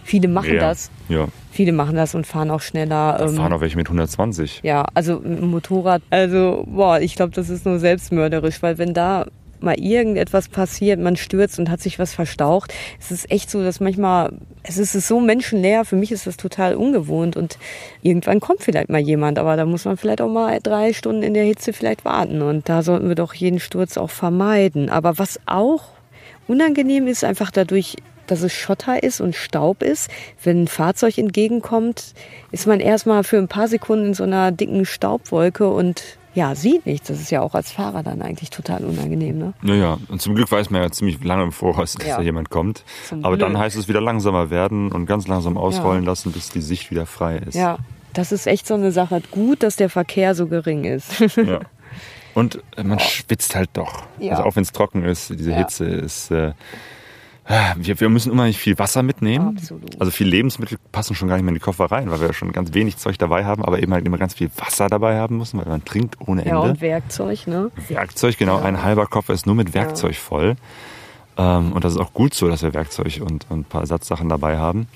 [0.04, 0.62] viele machen Mehr.
[0.62, 0.89] das.
[1.12, 3.15] Ja, Viele machen das und fahren auch schneller.
[3.17, 4.62] da ähm, fahren auch welche mit 120.
[4.63, 8.93] ja, also mit dem Motorrad, also boah, ich glaube, das ist nur selbstmörderisch, weil wenn
[8.93, 9.26] da
[9.60, 13.80] mal irgendetwas passiert, man stürzt und hat sich was verstaucht, es ist echt so, dass
[13.80, 17.58] manchmal, es ist so menschenleer, für mich ist das total ungewohnt und
[18.02, 21.34] irgendwann kommt vielleicht mal jemand, aber da muss man vielleicht auch mal drei Stunden in
[21.34, 24.89] der Hitze vielleicht warten und da sollten wir doch jeden Sturz auch vermeiden.
[24.89, 25.84] Aber was auch
[26.47, 27.97] unangenehm ist, einfach dadurch,
[28.31, 30.09] dass es Schotter ist und Staub ist.
[30.43, 32.13] Wenn ein Fahrzeug entgegenkommt,
[32.51, 36.01] ist man erstmal für ein paar Sekunden in so einer dicken Staubwolke und
[36.33, 37.09] ja, sieht nichts.
[37.09, 39.53] Das ist ja auch als Fahrer dann eigentlich total unangenehm, ne?
[39.61, 42.15] Naja, und zum Glück weiß man ja ziemlich lange im Voraus, dass Ja.
[42.17, 42.85] da jemand kommt.
[43.09, 43.61] Zum Aber dann Glück.
[43.63, 47.35] heißt es wieder langsamer werden und ganz langsam ausrollen lassen, bis die Sicht wieder frei
[47.37, 47.55] ist.
[47.55, 47.79] Ja,
[48.13, 49.21] das ist echt so eine Sache.
[49.31, 51.19] Gut, dass der Verkehr so gering ist.
[51.37, 51.59] Ja.
[52.33, 54.03] Und äh, man schwitzt halt doch.
[54.17, 54.31] Ja.
[54.31, 55.57] Also auch wenn es trocken ist, diese Ja.
[55.57, 56.31] Hitze ist.
[56.31, 56.53] Äh,
[57.77, 59.57] wir, wir müssen immer nicht viel Wasser mitnehmen.
[59.57, 59.99] Absolut.
[59.99, 62.33] Also viel Lebensmittel passen schon gar nicht mehr in die Koffer rein, weil wir ja
[62.33, 65.37] schon ganz wenig Zeug dabei haben, aber eben halt immer ganz viel Wasser dabei haben
[65.37, 66.71] müssen, weil man trinkt ohne ja, Ende.
[66.71, 67.71] und Werkzeug, ne?
[67.87, 70.55] Werkzeug, genau, ein halber Koffer ist nur mit Werkzeug voll.
[71.37, 74.29] Ähm, und das ist auch gut so, dass wir Werkzeug und, und ein paar Ersatzsachen
[74.29, 74.87] dabei haben.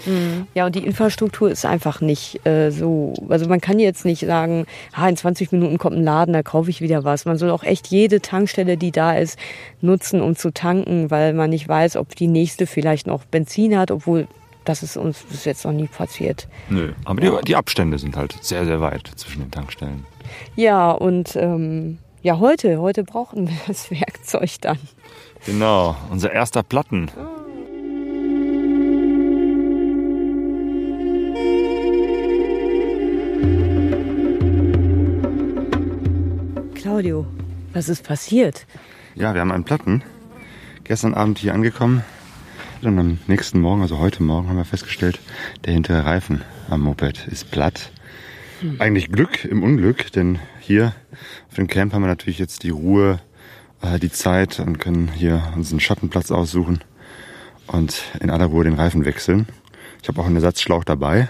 [0.54, 3.14] Ja, und die Infrastruktur ist einfach nicht äh, so.
[3.30, 6.70] Also man kann jetzt nicht sagen, ah, in 20 Minuten kommt ein Laden, da kaufe
[6.70, 7.26] ich wieder was.
[7.26, 9.40] Man soll auch echt jede Tankstelle, die da ist,
[9.82, 13.92] nutzen, um zu tanken, weil man nicht weiß, ob die nächste vielleicht noch Benzin hat,
[13.92, 14.28] obwohl
[14.66, 16.48] das ist uns bis jetzt noch nie passiert.
[16.70, 16.94] Nö.
[17.06, 20.06] Aber die, die Abstände sind halt sehr, sehr weit zwischen den Tankstellen.
[20.56, 24.80] Ja, und ähm, ja, heute, heute brauchen wir das Werkzeug dann.
[25.46, 27.12] Genau, unser erster Platten.
[36.74, 37.28] Claudio,
[37.74, 38.66] was ist passiert?
[39.14, 40.04] Ja, wir haben einen Platten.
[40.84, 42.04] Gestern Abend hier angekommen.
[42.82, 45.20] Und am nächsten Morgen, also heute Morgen, haben wir festgestellt,
[45.64, 47.92] der hintere Reifen am Moped ist platt.
[48.62, 48.82] Hm.
[48.82, 50.96] Eigentlich Glück im Unglück, denn hier
[51.50, 53.20] auf dem Camp haben wir natürlich jetzt die Ruhe
[53.86, 56.80] äh, die Zeit und können hier uns einen Schattenplatz aussuchen
[57.68, 59.48] und in aller Ruhe den Reifen wechseln.
[60.02, 61.30] Ich habe auch einen Ersatzschlauch dabei,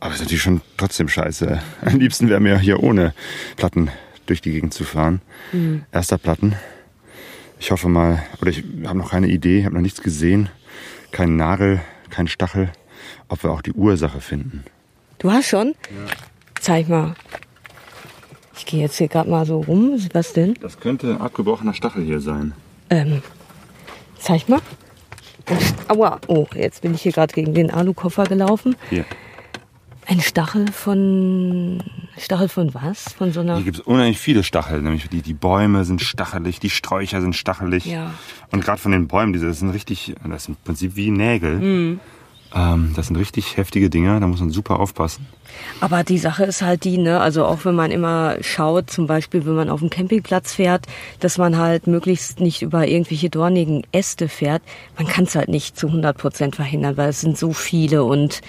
[0.00, 1.60] aber ist natürlich schon trotzdem scheiße.
[1.84, 3.14] Am liebsten wäre mir hier ohne
[3.56, 3.90] Platten
[4.26, 5.20] durch die Gegend zu fahren.
[5.92, 6.54] Erster Platten.
[7.60, 10.48] Ich hoffe mal, oder ich habe noch keine Idee, habe noch nichts gesehen,
[11.12, 11.80] kein Nagel,
[12.10, 12.70] kein Stachel,
[13.28, 14.64] ob wir auch die Ursache finden.
[15.18, 15.74] Du hast schon?
[16.60, 17.14] Zeig mal.
[18.56, 19.98] Ich gehe jetzt hier gerade mal so rum.
[20.12, 20.54] Was denn?
[20.60, 22.52] Das könnte ein abgebrochener Stachel hier sein.
[22.90, 23.22] Ähm,
[24.18, 24.60] zeig mal.
[25.88, 26.20] Aua.
[26.28, 28.76] Oh, jetzt bin ich hier gerade gegen den Alukoffer gelaufen.
[28.90, 29.04] Hier.
[30.06, 31.82] Ein Stachel von.
[32.18, 33.14] Stachel von was?
[33.14, 33.56] Von so einer.
[33.56, 34.82] Hier gibt es unheimlich viele Stachel.
[34.82, 37.86] Nämlich die, die Bäume sind stachelig, die Sträucher sind stachelig.
[37.86, 38.12] Ja.
[38.52, 41.58] Und gerade von den Bäumen, das sind richtig, das sind im Prinzip wie Nägel.
[41.58, 42.00] Mhm.
[42.54, 45.26] Ähm, das sind richtig heftige Dinger, da muss man super aufpassen.
[45.80, 49.44] Aber die Sache ist halt die, ne, also auch wenn man immer schaut, zum Beispiel
[49.44, 50.86] wenn man auf dem Campingplatz fährt,
[51.20, 54.62] dass man halt möglichst nicht über irgendwelche dornigen Äste fährt,
[54.96, 58.40] man kann es halt nicht zu 100 Prozent verhindern, weil es sind so viele und,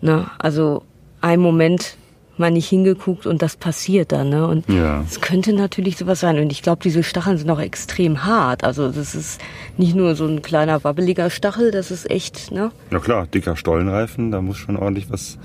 [0.00, 0.82] ne, also
[1.20, 1.96] ein Moment
[2.38, 5.02] mal nicht hingeguckt und das passiert dann, ne, und Ja.
[5.08, 8.90] es könnte natürlich sowas sein und ich glaube, diese Stacheln sind auch extrem hart, also
[8.90, 9.40] das ist
[9.76, 14.30] nicht nur so ein kleiner wabbeliger Stachel, das ist echt, ne, Ja klar, dicker Stollenreifen,
[14.30, 15.38] da muss schon ordentlich was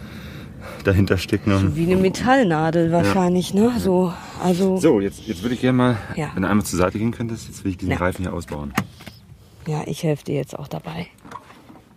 [0.83, 1.53] dahinter stecken.
[1.53, 4.77] um- wie eine Metallnadel wahrscheinlich, ne, so, also.
[4.77, 6.29] So, jetzt, jetzt würde ich gerne mal, Ja.
[6.33, 7.97] wenn du einmal zur Seite gehen könntest, jetzt will ich diesen Ja.
[7.97, 8.73] Reifen hier ausbauen.
[9.67, 11.07] Ja, ich helfe dir jetzt auch dabei.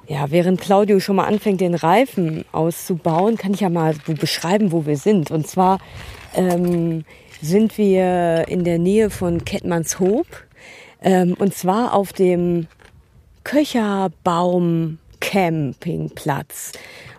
[0.08, 4.86] Ja, während Claudio schon mal anfängt, den Reifen auszubauen, kann ich ja mal beschreiben, wo
[4.86, 5.32] wir sind.
[5.32, 5.80] Und zwar
[6.34, 7.04] ähm,
[7.42, 10.26] sind wir in der Nähe von Kettmannshoop.
[11.02, 12.68] Ähm, und zwar auf dem
[13.42, 16.72] Köcherbaum Campingplatz.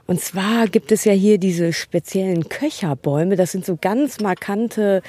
[0.05, 3.35] Und zwar gibt es ja hier diese speziellen Köcherbäume.
[3.35, 5.01] Das sind so ganz markante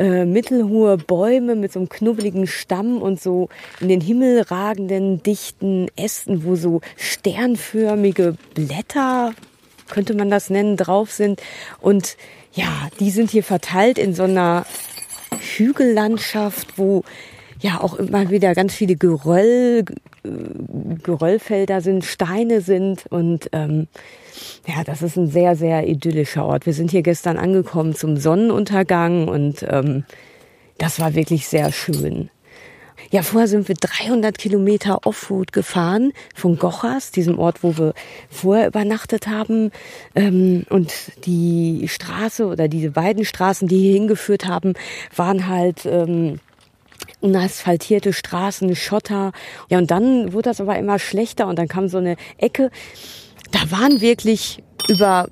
[0.00, 5.88] äh, mittelhohe Bäume mit so einem knubbeligen Stamm und so in den Himmel ragenden, dichten
[5.94, 9.34] Ästen, wo so sternförmige Blätter,
[9.90, 11.42] könnte man das nennen, drauf sind.
[11.80, 12.16] Und
[12.54, 14.64] ja, die sind hier verteilt in so einer
[15.38, 17.04] Hügellandschaft, wo
[17.60, 19.84] ja auch immer wieder ganz viele Geröll,
[21.02, 23.88] Geröllfelder sind, Steine sind und ähm,
[24.66, 26.66] ja, das ist ein sehr, sehr idyllischer Ort.
[26.66, 30.04] Wir sind hier gestern angekommen zum Sonnenuntergang und ähm,
[30.78, 32.30] das war wirklich sehr schön.
[33.10, 37.94] Ja, vorher sind wir 300 Kilometer Offroad gefahren von Gochas, diesem Ort, wo wir
[38.30, 39.72] vorher übernachtet haben.
[40.14, 40.92] Ähm, und
[41.24, 44.74] die Straße oder diese beiden Straßen, die hier hingeführt haben,
[45.16, 46.38] waren halt ähm,
[47.20, 49.32] unasphaltierte Straßen, Schotter.
[49.68, 52.70] Ja, und dann wurde das aber immer schlechter und dann kam so eine Ecke.
[53.50, 55.28] Da waren wirklich über,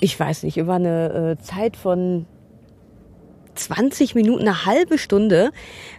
[0.00, 2.26] ich weiß nicht, über eine äh, Zeit von
[3.54, 5.50] 20 Minuten, eine halbe Stunde,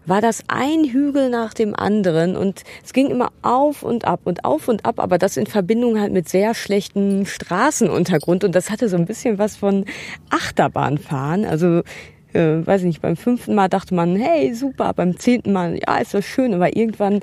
[0.06, 4.46] war das ein Hügel nach dem anderen und es ging immer auf und ab und
[4.46, 8.89] auf und ab, aber das in Verbindung halt mit sehr schlechtem Straßenuntergrund und das hatte
[8.89, 9.86] so ein bisschen was von
[10.30, 11.82] Achterbahnfahren, also
[12.34, 15.98] äh, weiß ich nicht, beim fünften Mal dachte man, hey, super, beim zehnten Mal, ja,
[15.98, 17.20] ist das schön, aber irgendwann,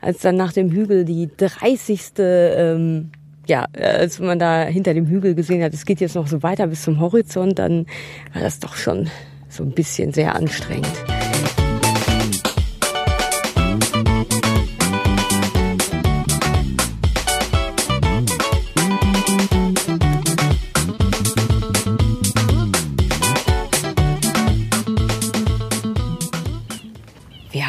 [0.00, 2.00] als dann nach dem Hügel die 30.
[2.18, 3.10] Ähm,
[3.46, 6.66] ja, als man da hinter dem Hügel gesehen hat, es geht jetzt noch so weiter
[6.66, 7.86] bis zum Horizont, dann
[8.32, 9.08] war das doch schon
[9.48, 10.92] so ein bisschen sehr anstrengend.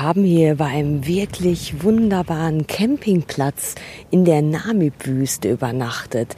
[0.08, 3.76] Haben hier bei einem wirklich wunderbaren Campingplatz
[4.10, 6.38] in der Namib-Wüste übernachtet.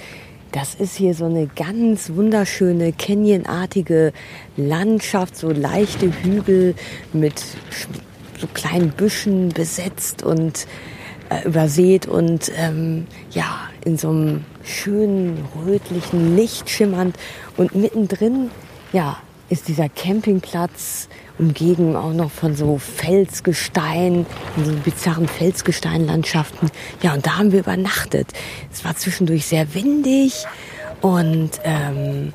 [0.52, 4.12] Das ist hier so eine ganz wunderschöne Canyonartige
[4.58, 6.74] Landschaft, so leichte Hügel
[7.14, 7.44] mit
[8.40, 10.66] so kleinen Büschen besetzt und
[11.30, 17.16] äh, übersät und ähm, ja, in so einem schönen rötlichen Licht schimmernd.
[17.56, 18.50] Und mittendrin,
[18.94, 21.08] ja, ist dieser Campingplatz
[21.40, 24.26] umgeben auch noch von so Felsgestein,
[24.56, 26.70] von so bizarren Felsgesteinlandschaften.
[27.02, 28.28] Ja, und da haben wir übernachtet.
[28.72, 30.46] Es war zwischendurch sehr windig
[31.02, 32.34] und ähm,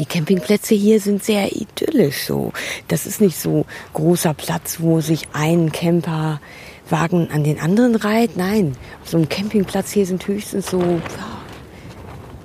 [0.00, 2.52] die Campingplätze hier sind sehr idyllisch so.
[2.88, 8.36] Das ist nicht so großer Platz, wo sich ein Camperwagen an den anderen reiht.
[8.36, 11.34] Nein, auf so einem Campingplatz hier sind höchstens so ja,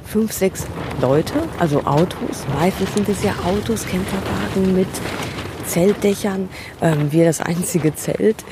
[0.05, 0.65] fünf, sechs
[1.01, 2.43] Leute, also Autos.
[2.59, 4.87] Meistens sind es ja Autos, Camperwagen mit
[5.69, 6.49] Zeltdächern.
[6.81, 8.43] Ähm, wir das einzige Zelt.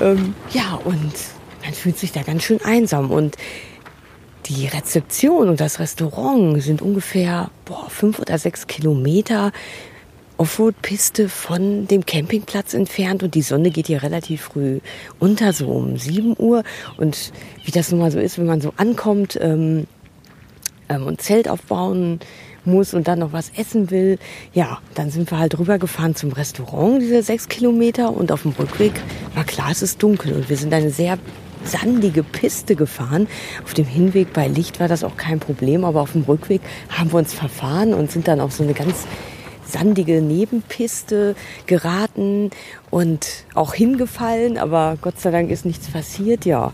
[0.00, 1.12] Ähm, ja, und
[1.64, 3.10] man fühlt sich da ganz schön einsam.
[3.10, 3.36] Und
[4.46, 9.52] die Rezeption und das Restaurant sind ungefähr boah, fünf oder sechs Kilometer
[10.36, 14.80] Offroad-Piste von dem Campingplatz entfernt und die Sonne geht hier relativ früh
[15.20, 16.64] unter, so um 7 Uhr.
[16.96, 17.32] Und
[17.64, 19.86] wie das nun mal so ist, wenn man so ankommt ähm,
[20.88, 22.18] ähm, und Zelt aufbauen
[22.66, 24.18] muss und dann noch was essen will,
[24.52, 28.10] ja, dann sind wir halt rübergefahren zum Restaurant, diese sechs Kilometer.
[28.10, 28.92] Und auf dem Rückweg
[29.34, 31.18] war klar, es ist dunkel und wir sind eine sehr
[31.64, 33.26] sandige Piste gefahren.
[33.64, 37.12] Auf dem Hinweg bei Licht war das auch kein Problem, aber auf dem Rückweg haben
[37.12, 39.06] wir uns verfahren und sind dann auf so eine ganz
[39.66, 41.34] sandige Nebenpiste
[41.66, 42.50] geraten
[42.90, 46.72] und auch hingefallen, aber Gott sei Dank ist nichts passiert, ja.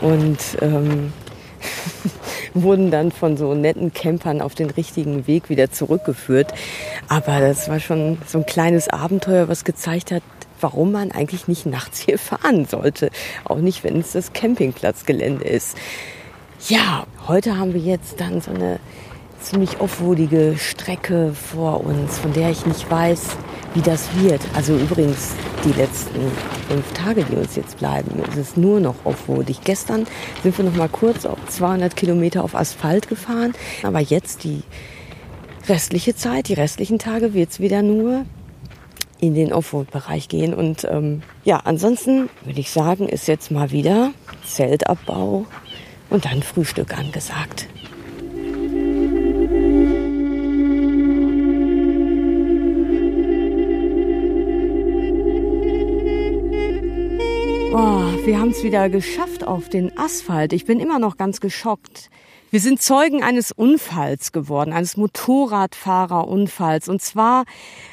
[0.00, 1.12] Und ähm,
[2.54, 6.52] wurden dann von so netten Campern auf den richtigen Weg wieder zurückgeführt.
[7.08, 10.22] Aber das war schon so ein kleines Abenteuer, was gezeigt hat,
[10.60, 13.10] warum man eigentlich nicht nachts hier fahren sollte.
[13.44, 15.76] Auch nicht, wenn es das Campingplatzgelände ist.
[16.68, 18.80] Ja, heute haben wir jetzt dann so eine
[19.40, 23.36] ziemlich offroadige Strecke vor uns, von der ich nicht weiß,
[23.74, 24.40] wie das wird.
[24.54, 25.32] Also übrigens
[25.64, 26.20] die letzten
[26.68, 29.60] fünf Tage, die uns jetzt bleiben, ist es nur noch offroadig.
[29.64, 30.06] Gestern
[30.42, 34.62] sind wir noch mal kurz auf 200 Kilometer auf Asphalt gefahren, aber jetzt die
[35.68, 38.24] restliche Zeit, die restlichen Tage wird es wieder nur
[39.20, 40.54] in den Offroad-Bereich gehen.
[40.54, 44.12] Und ähm, ja, ansonsten würde ich sagen, ist jetzt mal wieder
[44.46, 45.46] Zeltabbau
[46.08, 47.66] und dann Frühstück angesagt.
[57.72, 60.52] Oh, wir haben es wieder geschafft auf den Asphalt.
[60.52, 62.10] Ich bin immer noch ganz geschockt.
[62.50, 66.88] Wir sind Zeugen eines Unfalls geworden, eines Motorradfahrerunfalls.
[66.88, 67.44] Und zwar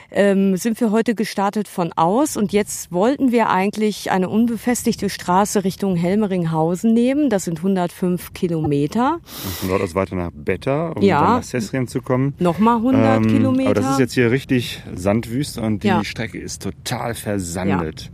[0.10, 5.64] ähm, sind wir heute gestartet von aus und jetzt wollten wir eigentlich eine unbefestigte Straße
[5.64, 7.30] Richtung Helmeringhausen nehmen.
[7.30, 9.20] Das sind 105 Kilometer.
[9.46, 11.22] Und von dort aus weiter nach Betta, um Ja.
[11.22, 12.34] dann nach Sesrien zu kommen.
[12.40, 13.70] Nochmal 100 Ähm, Kilometer.
[13.70, 16.04] Aber das ist jetzt hier richtig Sandwüste und die Ja.
[16.04, 18.10] Strecke ist total versandet.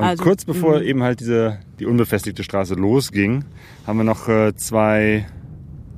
[0.00, 0.86] Und Also, kurz bevor mhm.
[0.86, 3.44] eben halt diese die unbefestigte Straße losging,
[3.86, 5.26] haben wir noch äh, zwei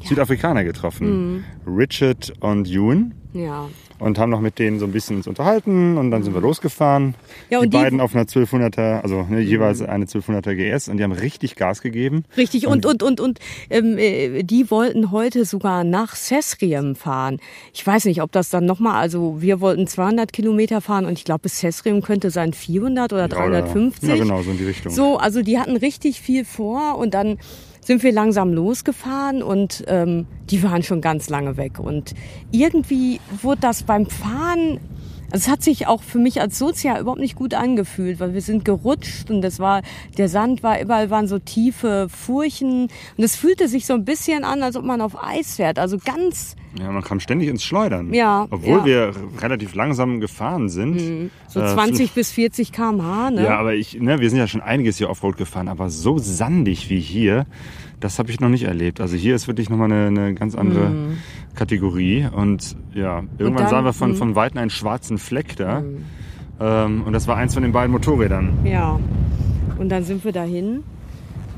[0.01, 3.15] Südafrikaner getroffen, Richard und Ewan.
[3.33, 3.69] ja.
[4.03, 7.05] Und haben noch mit denen so ein bisschen uns unterhalten und dann sind wir losgefahren.
[7.07, 7.15] Mhm.
[7.51, 10.97] Ja, die und die- beiden auf einer 1200er, also ne, jeweils eine 1200er GS und
[10.97, 12.25] die haben richtig Gas gegeben.
[12.37, 13.39] Richtig, und, und, und, und
[13.71, 17.39] ähm, äh, die wollten heute sogar nach Sesriem fahren.
[17.73, 21.25] Ich weiß nicht, ob das dann nochmal, also wir wollten 200 Kilometer fahren und ich
[21.25, 24.09] glaube, bis Sesriem könnte sein 400 oder Ja, oder- 350.
[24.09, 24.93] Ja, genau, so in die Richtung.
[24.93, 27.39] So, also die hatten richtig viel vor und dann
[27.83, 31.79] sind wir langsam losgefahren und ähm, die waren schon ganz lange weg.
[31.79, 32.15] Und
[32.53, 34.79] irgendwie wurde das beim Fahren,
[35.33, 38.43] also es hat sich auch für mich als Sozial überhaupt nicht gut angefühlt, weil wir
[38.43, 39.81] sind gerutscht und das war,
[40.19, 44.45] der Sand war, überall waren so tiefe Furchen und es fühlte sich so ein bisschen
[44.45, 45.79] an, als ob man auf Eis fährt.
[45.79, 48.13] Also ganz, Ja, man kam ständig ins Schleudern.
[48.13, 48.85] Ja, Obwohl ja.
[48.85, 51.31] wir relativ langsam gefahren sind.
[51.49, 53.45] so Äh, 20 bis 40 kmh, ne?
[53.45, 56.91] Ja, aber ich, ne, wir sind ja schon einiges hier Offroad gefahren, aber so sandig
[56.91, 57.47] wie hier,
[58.01, 59.01] das habe ich noch nicht erlebt.
[59.01, 60.91] Also hier ist wirklich nochmal eine, eine ganz andere
[61.55, 62.27] Kategorie.
[62.35, 64.17] Und ja, irgendwann dann- sahen wir von, mhm.
[64.17, 65.83] von Weitem einen schwarzen Fleck da.
[66.61, 68.59] Ähm, und das war eins von den beiden Motorrädern.
[68.65, 68.99] Ja,
[69.79, 70.83] und dann sind wir dahin.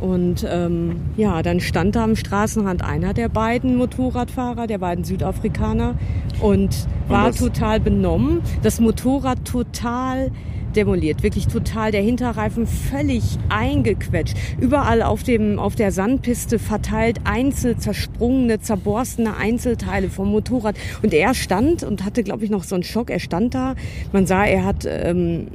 [0.01, 5.95] Und ähm, ja, dann stand da am Straßenrand einer der beiden Motorradfahrer, der beiden Südafrikaner,
[6.41, 8.41] und war das- total benommen.
[8.63, 10.31] Das Motorrad total
[10.77, 11.91] demoliert, wirklich total.
[11.93, 14.37] Der Hinterreifen völlig eingequetscht.
[14.61, 20.77] Überall auf, dem, auf der Sandpiste verteilt einzel zersprungene, zerborstene Einzelteile vom Motorrad.
[21.03, 23.11] Und er stand und hatte, glaube ich, noch so einen Schock.
[23.11, 23.75] Er stand da.
[24.13, 25.49] Man sah, er hat ähm,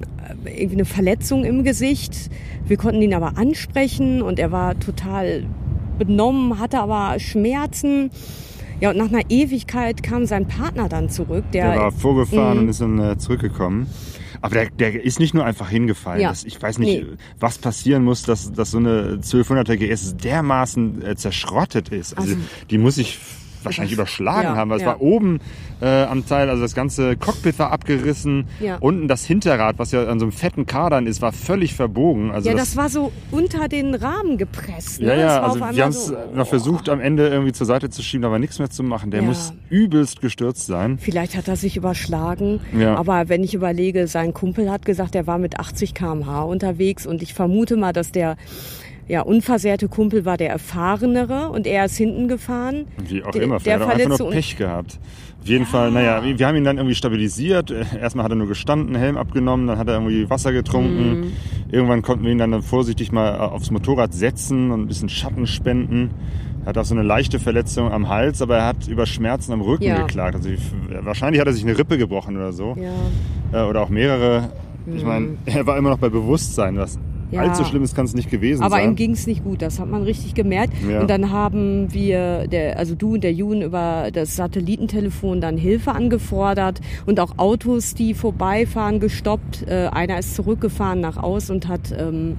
[0.45, 2.29] irgendwie eine Verletzung im Gesicht.
[2.67, 5.43] Wir konnten ihn aber ansprechen und er war total
[5.97, 8.09] benommen, hatte aber Schmerzen.
[8.81, 11.43] Ja, und nach einer Ewigkeit kam sein Partner dann zurück.
[11.51, 12.63] Der, Der war vorgefahren Mhm.
[12.63, 13.87] und ist dann äh, zurückgekommen.
[14.41, 16.21] Aber der, der ist nicht nur einfach hingefallen.
[16.21, 16.29] Ja.
[16.29, 17.17] Das, ich weiß nicht, Nee.
[17.39, 22.17] was passieren muss, dass, dass so eine 1200er GS dermaßen äh, zerschrottet ist.
[22.17, 23.19] Also, Also- die muss ich
[23.63, 24.89] wahrscheinlich überschlagen Ja, haben, weil es ja.
[24.89, 25.39] war oben
[25.81, 28.45] äh, am Teil, also das ganze Cockpit war abgerissen.
[28.59, 28.77] Ja.
[28.79, 32.31] Unten das Hinterrad, was ja an so einem fetten Kadern ist, war völlig verbogen.
[32.31, 35.01] Also ja, das, war so unter den Rahmen gepresst.
[35.01, 35.07] Ne?
[35.07, 36.49] ja, Das ja, also wir haben es so, noch oh.
[36.49, 39.11] versucht, am Ende irgendwie zur Seite zu schieben, aber nichts mehr zu machen.
[39.11, 40.97] Der muss übelst gestürzt sein.
[40.99, 42.59] Vielleicht hat er sich überschlagen.
[42.95, 47.21] Aber wenn ich überlege, sein Kumpel hat gesagt, er war mit 80 km/h unterwegs und
[47.21, 48.37] ich vermute mal, dass der
[49.09, 52.85] ja, unversehrte Kumpel war der erfahrenere und er ist hinten gefahren.
[53.07, 54.99] Wie auch Der- immer, der hat einfach nur Pech gehabt.
[55.41, 57.71] Auf jeden Fall, naja, wir haben ihn dann irgendwie stabilisiert.
[57.71, 61.19] Äh, Erstmal hat er nur gestanden, Helm abgenommen, dann hat er irgendwie Wasser getrunken.
[61.21, 61.31] Mhm.
[61.71, 65.47] Irgendwann konnten wir ihn dann, vorsichtig mal äh, aufs Motorrad setzen und ein bisschen Schatten
[65.47, 66.11] spenden.
[66.61, 69.61] Er hat auch so eine leichte Verletzung am Hals, aber er hat über Schmerzen am
[69.61, 70.01] Rücken Ja.
[70.01, 70.35] geklagt.
[70.35, 70.59] Also ich-
[71.03, 72.75] wahrscheinlich hat er sich eine Rippe gebrochen oder so.
[73.51, 73.63] Ja.
[73.65, 74.49] Äh, Oder auch mehrere.
[74.93, 76.77] Ich meine, er war immer noch bei Bewusstsein.
[76.77, 77.01] Was Mhm.
[77.31, 77.41] Ja.
[77.41, 78.89] allzu Schlimmes kann es nicht gewesen Aber sein.
[78.89, 80.73] ihm ging's nicht gut, das hat man richtig gemerkt.
[80.89, 81.01] Ja.
[81.01, 85.91] Und dann haben wir, der, also du und der Jun, über das Satellitentelefon dann Hilfe
[85.91, 89.65] angefordert und auch Autos, die vorbeifahren, gestoppt.
[89.67, 92.37] Äh, einer ist zurückgefahren nach Aus und hat ähm,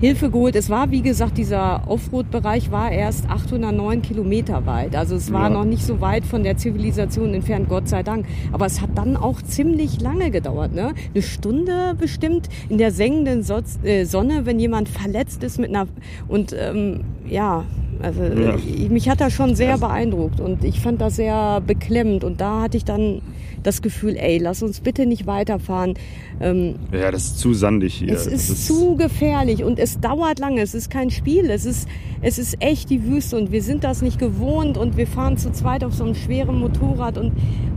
[0.00, 0.56] Hilfe geholt.
[0.56, 4.96] Es war, wie gesagt, dieser Offroad-Bereich war erst 809 Kilometer weit.
[4.96, 5.50] Also es war Ja.
[5.50, 8.26] noch nicht so weit von der Zivilisation entfernt, Gott sei Dank.
[8.50, 10.74] Aber es hat dann auch ziemlich lange gedauert.
[10.74, 10.94] Ne?
[11.14, 15.86] Eine Stunde bestimmt in der sengenden so äh, Sonne, wenn jemand verletzt ist mit einer...
[16.28, 17.64] Und ähm, ja,
[18.02, 18.56] also Ja.
[18.56, 22.24] Ich, mich hat das schon sehr beeindruckt und ich fand das sehr beklemmend.
[22.24, 23.22] Und da hatte ich dann
[23.62, 25.94] das Gefühl, ey, lass uns bitte nicht weiterfahren.
[26.40, 28.12] Ähm, ja, das ist zu sandig hier.
[28.12, 30.60] es ist, Das zu gefährlich und es dauert lange.
[30.60, 31.50] Es ist kein Spiel.
[31.50, 31.88] Es ist,
[32.20, 35.52] es ist echt die Wüste und wir sind das nicht gewohnt und wir fahren zu
[35.52, 37.32] zweit auf so einem schweren Motorrad und,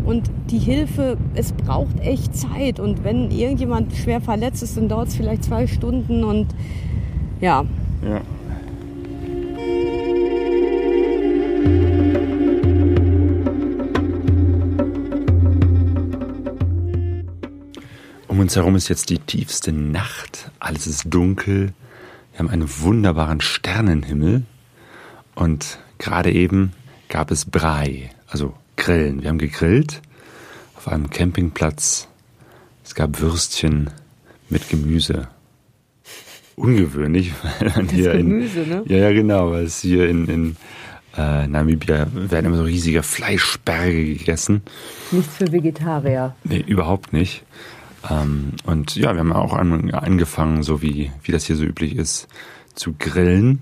[0.06, 2.80] und die Hilfe, es braucht echt Zeit.
[2.80, 6.48] Und wenn irgendjemand schwer verletzt ist, dann dauert es vielleicht zwei Stunden und
[7.42, 7.66] ja,
[8.04, 8.22] Ja.
[18.36, 20.52] Um uns herum ist jetzt die tiefste Nacht.
[20.60, 21.72] Alles ist dunkel.
[22.34, 24.44] Wir haben einen wunderbaren Sternenhimmel.
[25.36, 26.74] Und gerade eben
[27.08, 29.22] gab es Brei, also Grillen.
[29.22, 30.02] Wir haben gegrillt
[30.76, 32.10] auf einem Campingplatz.
[32.84, 33.90] Es gab Würstchen
[34.50, 35.30] mit Gemüse.
[36.58, 37.32] Ungewöhnlich,
[37.62, 38.84] weil man hier Gemüse, in, ne?
[38.88, 40.58] Ja, ja, genau, weil es hier in, in
[41.16, 44.62] äh, Namibia werden immer so riesige Fleischberge gegessen.
[45.12, 46.36] nichts für Vegetarier.
[46.44, 47.46] Nee, überhaupt nicht.
[48.10, 51.96] Ähm, und ja, wir haben auch an, angefangen, so wie, wie das hier so üblich
[51.96, 52.28] ist,
[52.74, 53.62] zu grillen.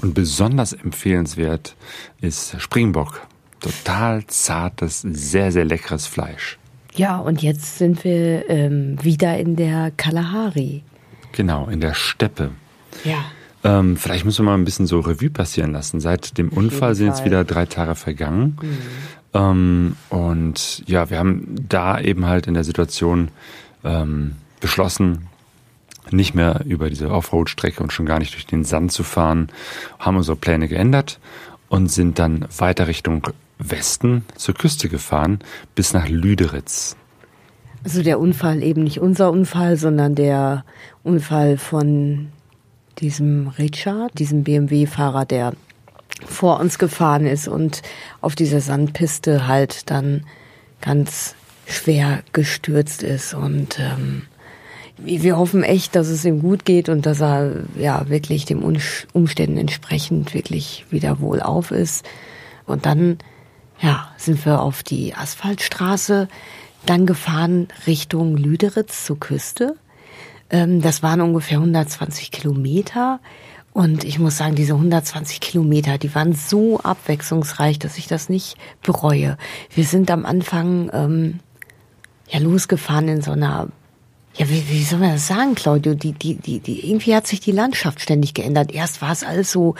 [0.00, 1.76] Und besonders empfehlenswert
[2.20, 3.26] ist Springbock.
[3.60, 6.58] Total zartes, sehr, sehr leckeres Fleisch.
[6.94, 10.82] Ja, und jetzt sind wir ähm, wieder in der Kalahari.
[11.32, 12.50] Genau, in der Steppe.
[13.04, 13.24] Ja.
[13.64, 16.00] Ähm, vielleicht müssen wir mal ein bisschen so Revue passieren lassen.
[16.00, 18.58] Seit dem Unfall sind jetzt wieder drei Tage vergangen.
[19.34, 23.28] Ähm, und ja, wir haben da eben halt in der Situation
[23.84, 25.28] ähm, beschlossen,
[26.10, 29.48] nicht mehr über diese Offroad-Strecke und schon gar nicht durch den Sand zu fahren,
[29.98, 31.20] haben unsere Pläne geändert
[31.68, 33.28] und sind dann weiter Richtung
[33.58, 35.38] Westen zur Küste gefahren
[35.74, 36.96] bis nach Lüderitz.
[37.84, 40.64] Also der Unfall eben nicht unser Unfall, sondern der
[41.02, 42.28] Unfall von
[42.98, 45.54] diesem Richard, diesem BMW-Fahrer, der
[46.26, 47.82] vor uns gefahren ist und
[48.20, 50.24] auf dieser Sandpiste halt dann
[50.80, 51.34] ganz
[51.66, 53.34] schwer gestürzt ist.
[53.34, 54.22] Und ähm,
[54.98, 58.62] wir hoffen echt, dass es ihm gut geht und dass er ja wirklich dem
[59.12, 62.04] Umständen entsprechend wirklich wieder wohlauf ist.
[62.66, 63.18] Und dann
[63.80, 66.28] ja, sind wir auf die Asphaltstraße
[66.86, 69.76] dann gefahren Richtung Lüderitz zur Küste.
[70.50, 73.20] Ähm, das waren ungefähr 120 Kilometer.
[73.72, 78.56] Und ich muss sagen, diese 120 Kilometer, die waren so abwechslungsreich, dass ich das nicht
[78.82, 79.38] bereue.
[79.74, 81.40] Wir sind am Anfang ähm,
[82.28, 83.68] ja losgefahren in so einer
[84.34, 85.94] ja, wie, wie soll man das sagen, Claudio?
[85.94, 88.72] Die, die, die, die, irgendwie hat sich die Landschaft ständig geändert.
[88.72, 89.74] Erst war es alles so,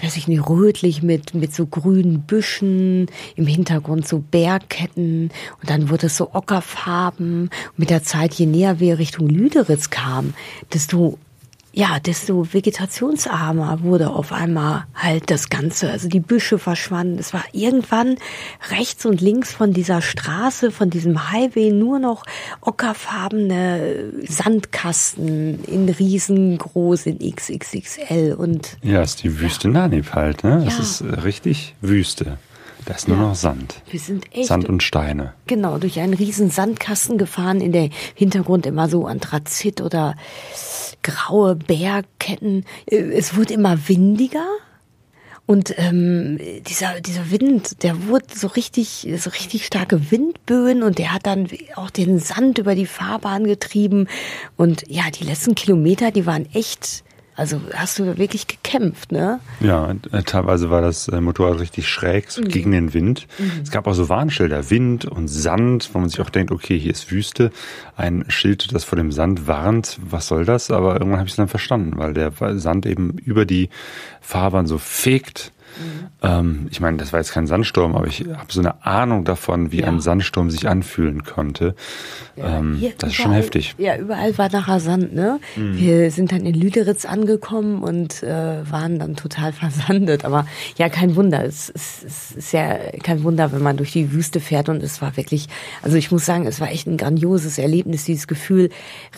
[0.00, 5.90] weiß ich nicht, rötlich mit, mit so grünen Büschen, im Hintergrund so Bergketten und dann
[5.90, 7.50] wurde es so ockerfarben.
[7.70, 10.34] Und mit der Zeit, je näher wir Richtung Lüderitz kamen,
[10.72, 11.18] desto
[11.72, 15.90] ja, desto vegetationsarmer wurde auf einmal halt das Ganze.
[15.90, 17.18] Also die Büsche verschwanden.
[17.18, 18.16] Es war irgendwann
[18.70, 22.24] rechts und links von dieser Straße, von diesem Highway nur noch
[22.60, 30.62] ockerfarbene Sandkasten in riesengroß, in XXXL und Ja, ist die Wüste Nanib halt, ne?
[30.64, 30.82] Das Ja.
[30.82, 32.38] ist richtig Wüste.
[32.90, 33.22] Da ist nur Ja.
[33.28, 33.82] noch Sand.
[33.88, 35.32] wir sind echt Sand und Steine.
[35.46, 40.16] Genau, durch einen riesen Sandkasten gefahren, in der Hintergrund immer so Anthrazit oder
[41.04, 42.64] graue Bergketten.
[42.86, 44.44] Äh, Es wurde immer windiger.
[45.46, 46.38] Und ähm,
[46.68, 51.46] dieser, dieser Wind, der wurde so richtig, so richtig starke Windböen und der hat dann
[51.76, 54.08] auch den Sand über die Fahrbahn getrieben.
[54.56, 57.04] Und ja, die letzten Kilometer, die waren echt,
[57.40, 59.40] Also hast du wirklich gekämpft, ne?
[59.60, 63.26] Ja, äh, teilweise war das äh, Motorrad richtig schräg, so gegen den Wind.
[63.62, 66.90] Es gab auch so Warnschilder, Wind und Sand, wo man sich auch denkt, okay, hier
[66.90, 67.50] ist Wüste.
[67.96, 70.70] Ein Schild, das vor dem Sand warnt, was soll das?
[70.70, 73.70] Aber irgendwann habe ich es dann verstanden, weil der Sand eben über die
[74.20, 75.52] Fahrbahn so fegt.
[76.22, 79.72] Ähm, ich meine, das war jetzt kein Sandsturm, aber ich habe so eine Ahnung davon,
[79.72, 79.86] wie Ja.
[79.88, 81.74] ein Sandsturm sich anfühlen konnte.
[82.36, 83.74] ähm, Hier das ist schon überall- heftig.
[83.78, 85.40] Ja, überall war nachher Sand, ne?
[85.56, 90.24] Wir sind dann in Lüderitz angekommen und äh, waren dann total versandet.
[90.24, 90.46] Aber
[90.76, 91.44] ja, kein Wunder.
[91.44, 95.00] Es, es, es ist ja kein Wunder, wenn man durch die Wüste fährt und es
[95.02, 95.48] war wirklich,
[95.82, 98.70] also ich muss sagen, es war echt ein grandioses Erlebnis, dieses Gefühl,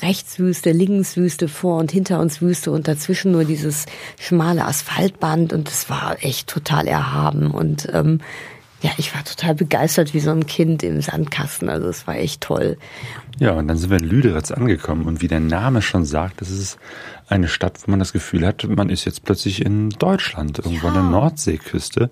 [0.02, 3.86] rechts Wüste, links Wüste, vor und hinter uns Wüste und dazwischen nur dieses
[4.18, 8.20] schmale Asphaltband und es war echt total erhaben und ähm,
[8.82, 11.68] ja, ich war total begeistert wie so ein Kind im Sandkasten.
[11.68, 12.76] Also es war echt toll.
[13.38, 16.50] Ja, und dann sind wir in Lüderitz angekommen und wie der Name schon sagt, das
[16.50, 16.78] ist
[17.28, 20.94] eine Stadt, wo man das Gefühl hat, man ist jetzt plötzlich in Deutschland, irgendwo an
[20.94, 22.10] der Nordseeküste.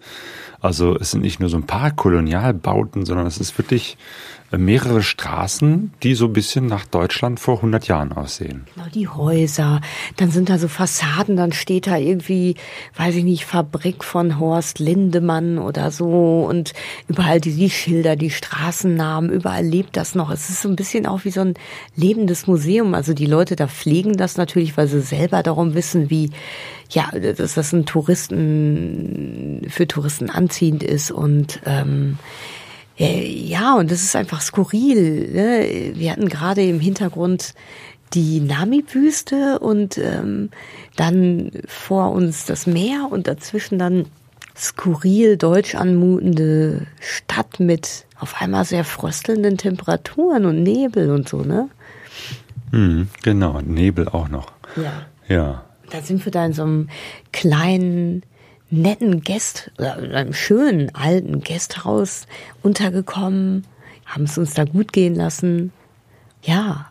[0.60, 3.98] Also es sind nicht nur so ein paar Kolonialbauten, sondern es ist wirklich
[4.58, 8.66] mehrere Straßen, die so ein bisschen nach Deutschland vor 100 Jahren aussehen.
[8.74, 9.80] Genau, die Häuser,
[10.16, 12.56] dann sind da so Fassaden, dann steht da irgendwie,
[12.96, 16.72] weiß ich nicht, Fabrik von Horst Lindemann oder so und
[17.06, 20.30] überall die, die Schilder, die Straßennamen, überall lebt das noch.
[20.30, 21.54] Es ist so ein bisschen auch wie so ein
[21.94, 22.94] lebendes Museum.
[22.94, 26.30] Also die Leute da pflegen das natürlich, weil sie selber darum wissen, wie,
[26.90, 32.59] ja, dass das ein Touristen, für Touristen anziehend ist und, ähm, äh,
[33.06, 35.30] Ja, und das ist einfach skurril.
[35.32, 35.92] Ne?
[35.94, 37.54] Wir hatten gerade im Hintergrund
[38.12, 40.50] die Namib-Wüste und ähm,
[40.96, 44.06] dann vor uns das Meer und dazwischen dann
[44.56, 51.70] skurril deutsch anmutende Stadt mit auf einmal sehr fröstelnden Temperaturen und Nebel und so, ne?
[52.72, 54.52] Hm, genau, Nebel auch noch.
[54.76, 55.06] Ja.
[55.28, 55.64] Ja.
[55.90, 56.88] Da sind wir da in so einem
[57.32, 58.22] kleinen,
[58.70, 62.26] netten Gäst, in einem schönen alten Gasthaus
[62.62, 63.66] untergekommen,
[64.06, 65.72] haben es uns da gut gehen lassen.
[66.42, 66.90] Ja,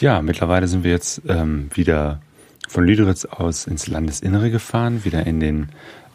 [0.00, 2.20] Ja, mittlerweile sind wir jetzt ähm, wieder
[2.68, 5.68] von Lüderitz aus ins Landesinnere gefahren, wieder in den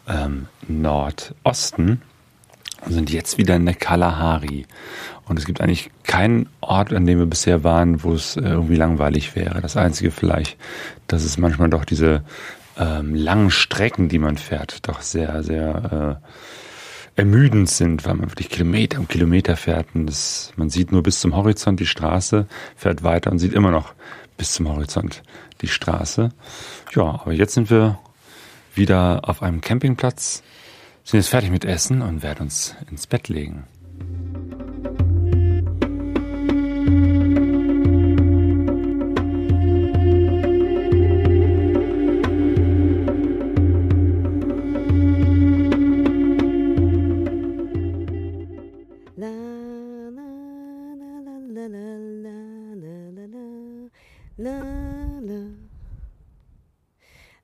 [0.08, 2.00] ähm, Nordosten
[2.84, 4.66] und sind jetzt wieder in der Kalahari.
[5.26, 8.76] Und es gibt eigentlich keinen Ort, an dem wir bisher waren, wo es äh, irgendwie
[8.76, 9.60] langweilig wäre.
[9.60, 10.56] Das Einzige vielleicht,
[11.06, 12.22] dass es manchmal doch diese
[12.78, 18.48] ähm, langen Strecken, die man fährt, doch sehr, sehr äh, ermüdend sind, weil man wirklich
[18.48, 19.88] Kilometer um Kilometer fährt.
[19.94, 22.46] Und das, man sieht nur bis zum Horizont die Straße,
[22.76, 23.94] fährt weiter und sieht immer noch
[24.36, 25.22] bis zum Horizont
[25.60, 26.30] die Straße.
[26.94, 27.98] Ja, aber jetzt sind wir
[28.74, 30.42] wieder auf einem Campingplatz,
[31.04, 33.64] sind jetzt fertig mit Essen und werden uns ins Bett legen.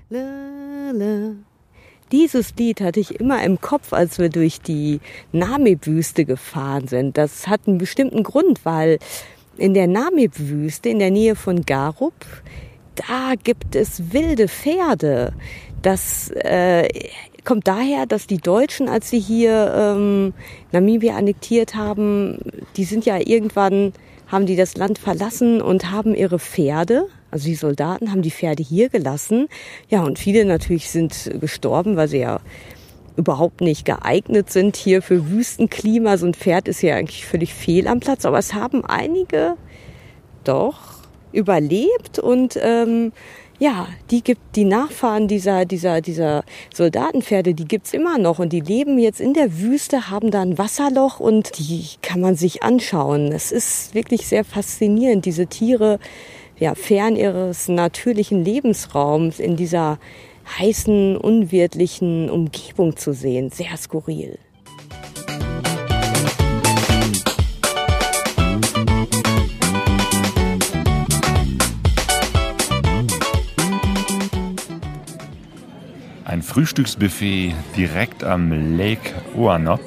[0.10, 1.36] la la
[2.12, 5.00] Dieses Lied hatte ich immer im Kopf, als wir durch die
[5.32, 7.20] Namib-Wüste gefahren sind.
[7.20, 8.98] Das hat einen bestimmten Grund, weil
[9.58, 12.26] in der Namib-Wüste, in der Nähe von Garup,
[12.96, 15.34] da gibt es wilde Pferde.
[15.84, 16.90] Das äh,
[17.46, 20.34] kommt daher, dass die Deutschen, als sie hier ähm,
[20.72, 22.40] Namibia annektiert haben,
[22.76, 23.94] die sind ja irgendwann,
[24.30, 28.64] haben die das Land verlassen und haben ihre Pferde, also die Soldaten haben die Pferde
[28.64, 29.48] hier gelassen.
[29.90, 32.40] Ja, und viele natürlich sind gestorben, weil sie ja
[33.18, 36.18] überhaupt nicht geeignet sind hier für Wüstenklima.
[36.18, 39.56] So ein Pferd ist ja eigentlich völlig fehl am Platz, aber es haben einige
[40.44, 41.00] doch
[41.32, 43.12] überlebt und ähm,
[43.60, 46.44] ja, die gibt die Nachfahren dieser dieser dieser
[46.74, 50.58] Soldatenpferde, die gibt's immer noch und die leben jetzt in der Wüste, haben da ein
[50.58, 53.32] Wasserloch und die kann man sich anschauen.
[53.34, 56.00] Es ist wirklich sehr faszinierend, diese Tiere
[56.58, 60.00] ja fern ihres natürlichen Lebensraums in dieser
[60.58, 63.52] heißen, unwirtlichen Umgebung zu sehen.
[63.52, 64.40] Sehr skurril.
[76.50, 79.82] Frühstücksbuffet direkt am Lake Oanop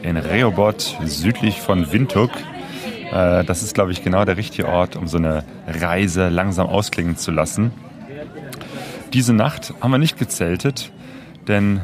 [0.00, 2.30] in Rehoboth, südlich von Windhoek.
[3.12, 7.18] Äh, Das ist, glaube ich, genau der richtige Ort, um so eine Reise langsam ausklingen
[7.18, 7.72] zu lassen.
[9.12, 10.92] Diese Nacht haben wir nicht gezeltet,
[11.46, 11.82] denn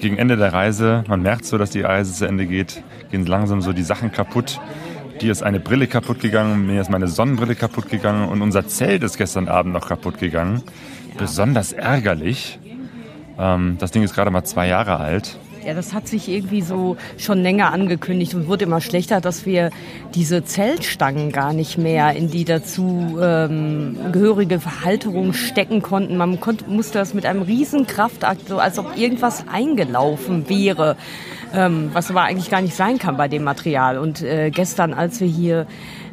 [0.00, 2.82] gegen Ende der Reise, man merkt so, dass die Reise zu Ende geht,
[3.12, 4.60] gehen langsam so die Sachen kaputt,
[5.20, 9.04] dir ist eine Brille kaputt gegangen, mir ist meine Sonnenbrille kaputt gegangen und unser Zelt
[9.04, 10.62] ist gestern Abend noch kaputt gegangen.
[11.16, 12.58] Besonders ärgerlich.
[13.42, 15.36] Ähm, das Ding ist gerade mal zwei Jahre alt.
[15.64, 19.70] Ja, das hat sich irgendwie so schon länger angekündigt und wurde immer schlechter, dass wir
[20.12, 26.16] diese Zeltstangen gar nicht mehr in die dazu ähm, gehörige Halterung stecken konnten.
[26.16, 30.96] Man konnte, musste das mit einem riesen Kraftakt, so als ob irgendwas eingelaufen wäre,
[31.54, 33.98] ähm, was aber eigentlich gar nicht sein kann bei dem Material.
[33.98, 35.66] Und äh, gestern, als wir hier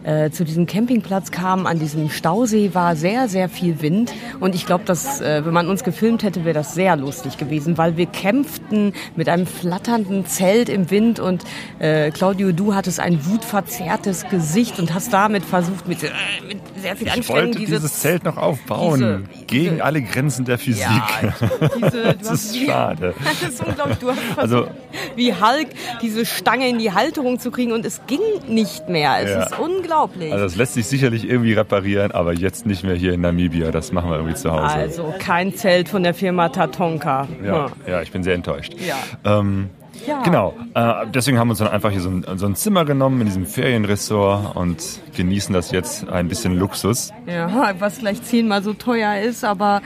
[0.04, 4.14] äh, zu diesem Campingplatz kamen, an diesem Stausee war sehr, sehr viel Wind.
[4.40, 7.78] Und ich glaube, dass, äh, wenn man uns gefilmt hätte, wäre das sehr lustig gewesen,
[7.78, 11.44] weil wir kämpften mit einem flatternden Zelt im Wind und
[11.80, 16.08] äh, Claudio, du hattest ein wutverzerrtes Gesicht und hast damit versucht, mit, äh,
[16.48, 19.28] mit sehr viel Ich Anstrengung wollte dieses, dieses Zelt noch aufbauen.
[19.34, 20.84] diese- gegen diese- alle Grenzen der Physik.
[20.84, 21.34] Ja,
[21.76, 23.14] diese, du das hast- ist schade.
[23.42, 23.98] Das ist unglaublich.
[24.00, 24.68] Du hast versucht, Also-
[25.16, 25.68] wie Hulk
[26.02, 29.18] diese Stange in die Halterung zu kriegen und es ging nicht mehr.
[29.22, 29.44] Es Ja.
[29.44, 29.89] ist unglaublich.
[30.32, 33.72] Also das lässt sich sicherlich irgendwie reparieren, aber jetzt nicht mehr hier in Namibia.
[33.72, 34.64] Das machen wir irgendwie zu Hause.
[34.76, 37.28] Also kein Zelt von der Firma Tatonka.
[37.44, 37.72] Ja, Hm.
[37.88, 38.74] ja, ich bin sehr enttäuscht.
[38.86, 38.96] Ja.
[39.40, 39.70] Ähm,
[40.08, 40.22] Ja.
[40.24, 43.20] Genau, äh, deswegen haben wir uns dann einfach hier so ein, so ein Zimmer genommen
[43.20, 44.82] in diesem Ferienressort und
[45.18, 47.12] genießen das jetzt ein bisschen Luxus.
[47.28, 49.82] Ja, was gleich zehnmal so teuer ist, aber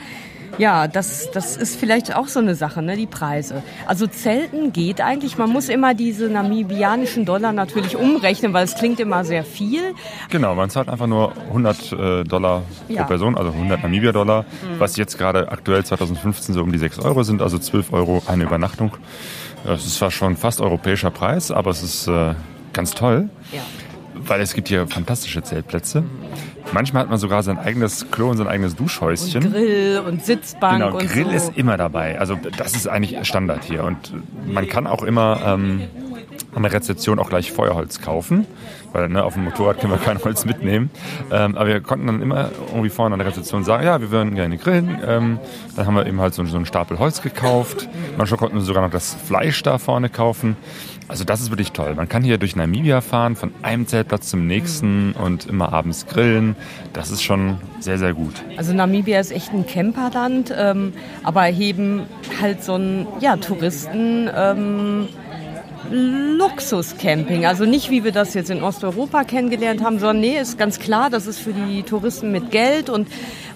[0.58, 3.64] ja, das, das ist vielleicht auch so eine Sache, ne, die Preise.
[3.88, 9.00] Also Zelten geht eigentlich, man muss immer diese namibianischen Dollar natürlich umrechnen, weil es klingt
[9.00, 9.82] immer sehr viel.
[10.30, 13.04] Genau, man zahlt einfach nur 100 äh, Dollar pro Ja.
[13.04, 13.08] Mhm.
[13.08, 14.46] Person, also 100 Namibia-Dollar,
[14.78, 18.44] was jetzt gerade aktuell 2015 so um die 6 Euro sind, also 12 Euro eine
[18.44, 18.92] Übernachtung.
[19.66, 22.34] Das ist zwar schon fast europäischer Preis, aber es ist äh,
[22.74, 23.30] ganz toll.
[23.52, 23.62] Ja.
[24.16, 26.04] weil es gibt hier fantastische Zeltplätze.
[26.72, 29.52] Manchmal hat man sogar sein eigenes Klo und sein eigenes Duschhäuschen.
[29.52, 31.32] Grill und Sitzbank Genau, und Grill so.
[31.32, 32.20] ist immer dabei.
[32.20, 33.84] Also das ist eigentlich Standard hier.
[33.84, 34.14] Und
[34.48, 35.82] man kann auch immer ähm,
[36.56, 38.46] an der Rezeption auch gleich Feuerholz kaufen.
[38.94, 40.90] Weil ne, auf dem Motorrad können wir kein Holz mitnehmen.
[41.32, 44.36] Ähm, aber wir konnten dann immer irgendwie vorne an der Rezeption sagen, ja, wir würden
[44.36, 45.00] gerne grillen.
[45.06, 45.40] Ähm,
[45.76, 47.90] dann haben wir eben halt so, so einen Stapel Holz gekauft.
[48.18, 50.56] Manchmal konnten wir sogar noch das Fleisch da vorne kaufen.
[51.08, 51.96] Also das ist wirklich toll.
[51.96, 56.56] Man kann hier durch Namibia fahren, von einem Zeltplatz zum nächsten und immer abends grillen.
[56.94, 58.34] Das ist schon sehr, sehr gut.
[58.58, 62.04] Also Namibia ist echt ein Camperland, ähm, aber heben
[62.42, 65.08] halt so ein ja, Touristen ähm,
[65.92, 67.46] Luxuscamping.
[67.46, 71.10] Also nicht wie wir das jetzt in Osteuropa kennengelernt haben, sondern nee, ist ganz klar,
[71.10, 73.08] das ist für die Touristen mit Geld und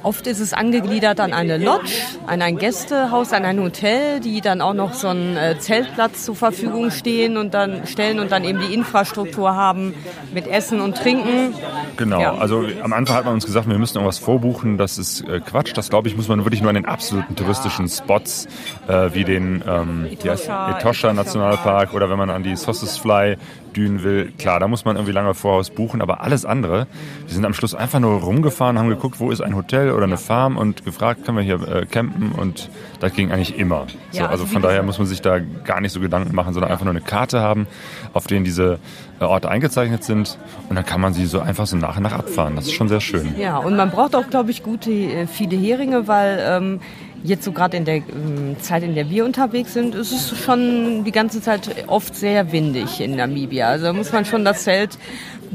[0.03, 1.91] oft ist es angegliedert an eine Lodge,
[2.25, 6.35] an ein Gästehaus, an ein Hotel, die dann auch noch so einen äh, Zeltplatz zur
[6.35, 9.93] Verfügung stehen und dann stellen und dann eben die Infrastruktur haben
[10.33, 11.53] mit Essen und Trinken.
[11.97, 12.35] Genau, Ja.
[12.35, 14.77] also am Anfang hat man uns gesagt, wir müssen irgendwas vorbuchen.
[14.77, 15.71] Das ist äh, Quatsch.
[15.75, 18.47] Das glaube ich, muss man wirklich nur an den absoluten touristischen Spots,
[18.87, 23.37] äh, wie den ähm, Etosha- Etosha Nationalpark oder wenn man an die Sossusfly
[23.75, 24.31] Dünen will.
[24.39, 26.87] Klar, da muss man irgendwie lange voraus buchen, aber alles andere,
[27.27, 30.17] wir sind am Schluss einfach nur rumgefahren, haben geguckt, wo ist ein Hotel oder eine
[30.17, 32.69] Farm und gefragt, können wir hier äh, campen und
[32.99, 33.87] das ging eigentlich immer.
[34.11, 36.71] So, also also von daher muss man sich da gar nicht so Gedanken machen, sondern
[36.71, 37.67] einfach nur eine Karte haben,
[38.13, 38.79] auf denen diese
[39.19, 40.37] äh, Orte eingezeichnet sind
[40.69, 42.55] und dann kann man sie so einfach so nach und nach abfahren.
[42.55, 43.35] Das ist schon sehr schön.
[43.39, 46.79] Ja, und man braucht auch, glaube ich, gute, äh, viele Heringe, weil ähm,
[47.23, 51.03] jetzt so gerade in der ähm, Zeit, in der wir unterwegs sind, ist es schon
[51.03, 53.69] die ganze Zeit oft sehr windig in Namibia.
[53.69, 54.97] Also da muss man schon das Zelt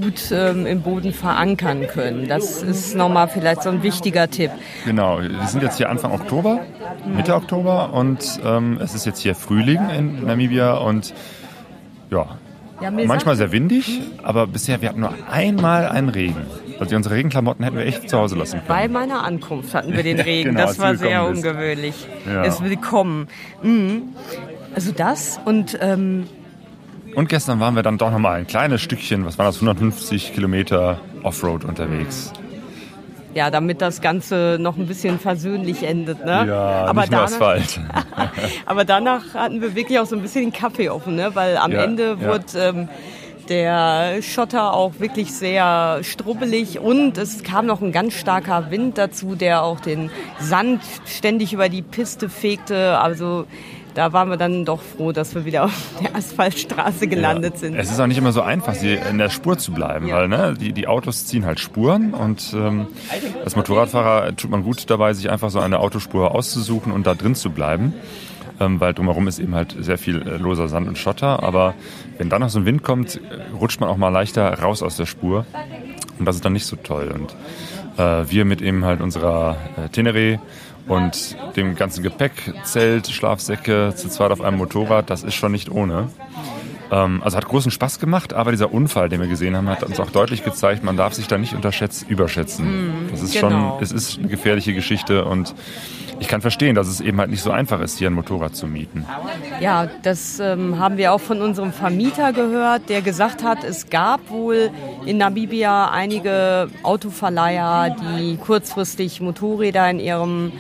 [0.01, 2.29] gut ähm, im Boden verankern können.
[2.29, 4.51] Das ist nochmal vielleicht so ein wichtiger Tipp.
[4.85, 6.61] Genau, wir sind jetzt hier Anfang Oktober,
[7.07, 11.13] Mitte Oktober und ähm, es ist jetzt hier Frühling in Namibia und
[12.11, 12.27] ja,
[12.81, 16.37] Ja, manchmal sehr windig, aber bisher wir hatten nur einmal einen Regen.
[16.81, 18.65] Also unsere Regenklamotten hätten wir echt zu Hause lassen können.
[18.69, 20.51] Bei meiner Ankunft hatten wir den Regen.
[20.51, 21.45] Genau, das war sehr bist.
[21.45, 22.07] ungewöhnlich.
[22.27, 22.45] Ja.
[22.45, 23.29] Es willkommen.
[23.63, 24.03] Mhm.
[24.75, 26.25] Also das und ähm,
[27.15, 30.99] Und gestern waren wir dann doch nochmal ein kleines Stückchen, was war das, 150 Kilometer
[31.23, 32.33] Offroad unterwegs.
[33.35, 36.25] ja, damit das Ganze noch ein bisschen versöhnlich endet.
[36.25, 36.47] Ne?
[36.49, 37.81] Ja, Aber nicht danach- Asphalt.
[38.67, 41.31] Aber danach hatten wir wirklich auch so ein bisschen den Kaffee offen, ne?
[41.35, 42.29] weil am Ja, Ende ja.
[42.29, 42.89] wurde ähm,
[43.49, 49.35] der Schotter auch wirklich sehr strubbelig und es kam noch ein ganz starker Wind dazu,
[49.35, 52.99] der auch den Sand ständig über die Piste fegte.
[52.99, 53.47] Also
[53.95, 55.73] da waren wir dann doch froh, dass wir wieder auf
[56.03, 57.75] der Asphaltstraße gelandet sind.
[57.77, 60.17] Es ist auch nicht immer so einfach, in der Spur zu bleiben, Ja.
[60.17, 62.87] weil ne, die, die Autos ziehen halt Spuren und ähm,
[63.45, 67.35] als Motorradfahrer tut man gut dabei, sich einfach so eine Autospur auszusuchen und da drin
[67.35, 67.95] zu bleiben.
[68.61, 71.43] Ähm, weil drumherum ist eben halt sehr viel äh, loser Sand und Schotter.
[71.43, 71.75] Aber
[72.19, 73.19] wenn dann noch so ein Wind kommt,
[73.59, 75.47] rutscht man auch mal leichter raus aus der Spur.
[76.19, 77.13] Und das ist dann nicht so toll.
[77.15, 77.35] Und
[77.99, 80.39] äh, wir mit eben halt unserer äh, Tenere
[80.89, 85.71] und dem ganzen Gepäck, Zelt, Schlafsäcke, zu zweit auf einem Motorrad, das ist schon nicht
[85.71, 86.09] ohne.
[86.93, 89.99] Ähm, also hat großen Spaß gemacht, aber dieser Unfall, den wir gesehen haben, hat uns
[89.99, 93.09] auch deutlich gezeigt, man darf sich da nicht unterschätzen, überschätzen.
[93.11, 93.79] das ist genau.
[93.79, 95.55] schon, es ist eine gefährliche Geschichte und
[96.21, 98.67] ich kann verstehen, dass es eben halt nicht so einfach ist, hier ein Motorrad zu
[98.67, 99.07] mieten.
[99.61, 104.29] Ja, das ähm, haben wir auch von unserem Vermieter gehört, der gesagt hat, es gab
[104.29, 104.71] wohl
[105.07, 110.53] in Namibia einige Autoverleiher, die kurzfristig Motorräder in ihrem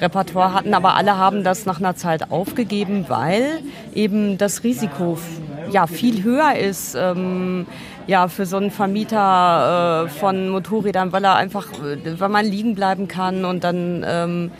[0.00, 3.60] Repertoire hatten, aber alle haben das nach einer Zeit aufgegeben, weil
[3.94, 5.18] eben das Risiko
[5.70, 6.94] ja viel höher ist.
[6.94, 7.66] Ähm,
[8.06, 12.74] ja, für so einen Vermieter äh, von Motorrädern, weil er einfach, äh, weil man liegen
[12.74, 14.50] bleiben kann und dann ähm,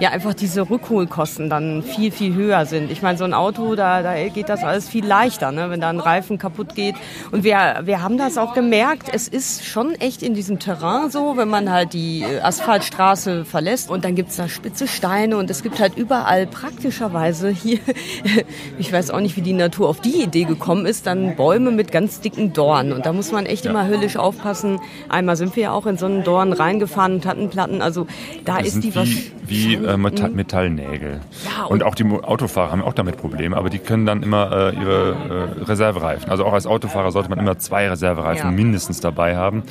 [0.00, 2.90] ja einfach diese Rückholkosten dann viel, viel höher sind.
[2.90, 5.70] Ich meine, so ein Auto, da, da geht das alles viel leichter, ne?
[5.70, 6.94] wenn da ein Reifen kaputt geht.
[7.30, 11.36] Und wir, wir haben das auch gemerkt, es ist schon echt in diesem Terrain so,
[11.36, 15.80] wenn man halt die Asphaltstraße verlässt und dann gibt's da spitze Steine und es gibt
[15.80, 17.78] halt überall praktischerweise hier,
[18.78, 21.92] ich weiß auch nicht, wie die Natur auf die Idee gekommen ist, dann Bäume mit
[21.92, 22.92] ganz dicken Dornen.
[22.92, 24.80] Und da muss man echt immer höllisch aufpassen.
[25.08, 27.82] Einmal sind wir ja auch in so einen Dorn reingefahren und hatten Platten.
[27.82, 28.06] Also
[28.44, 30.34] da Das ist die wie, wie äh, Meta Mhm.
[30.36, 31.20] Metallnägel.
[31.44, 34.72] Ja, und, und- auch die Autofahrer haben auch damit Probleme, aber die können dann immer
[34.72, 36.30] äh, ihre äh, Reservereifen.
[36.30, 38.56] Also auch als Autofahrer sollte man immer zwei Reservereifen Ja.
[38.56, 39.62] mindestens dabei haben.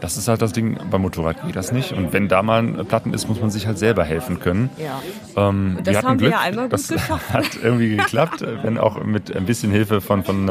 [0.00, 1.92] Das ist halt das Ding, beim Motorrad geht das nicht.
[1.92, 4.68] Und wenn da mal ein Platten ist, muss man sich halt selber helfen können.
[4.76, 5.00] Ja.
[5.48, 7.32] Ähm, das hatten haben wir Glück, ja einmal gut das geschafft.
[7.32, 10.48] hat irgendwie geklappt, wenn auch mit ein bisschen Hilfe von, von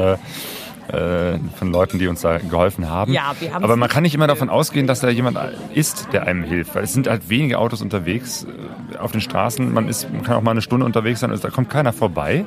[0.87, 3.13] äh, von Leuten, die uns da geholfen haben.
[3.13, 5.37] Ja, wir haben's Aber man kann nicht immer davon ausgehen, dass da jemand
[5.73, 6.75] ist, der einem hilft.
[6.75, 8.45] Weil es sind halt wenige Autos unterwegs
[8.93, 9.73] äh, auf den Straßen.
[9.73, 12.45] Man, ist, man kann auch mal eine Stunde unterwegs sein und da kommt keiner vorbei.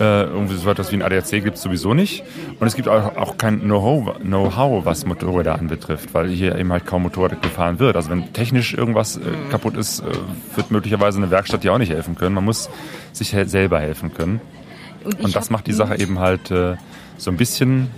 [0.00, 2.24] Äh, irgendwie so etwas wie ein ADAC gibt es sowieso nicht.
[2.58, 7.02] Und es gibt auch, auch kein Know-how, was Motorräder anbetrifft, weil hier eben halt kaum
[7.02, 7.94] Motorrad gefahren wird.
[7.96, 10.04] Also wenn technisch irgendwas äh, kaputt ist, äh,
[10.56, 12.34] wird möglicherweise eine Werkstatt dir auch nicht helfen können.
[12.34, 12.70] Man muss
[13.12, 14.40] sich selber helfen können.
[15.04, 16.76] Und, Und das macht die Sache eben halt äh,
[17.18, 17.88] so ein bisschen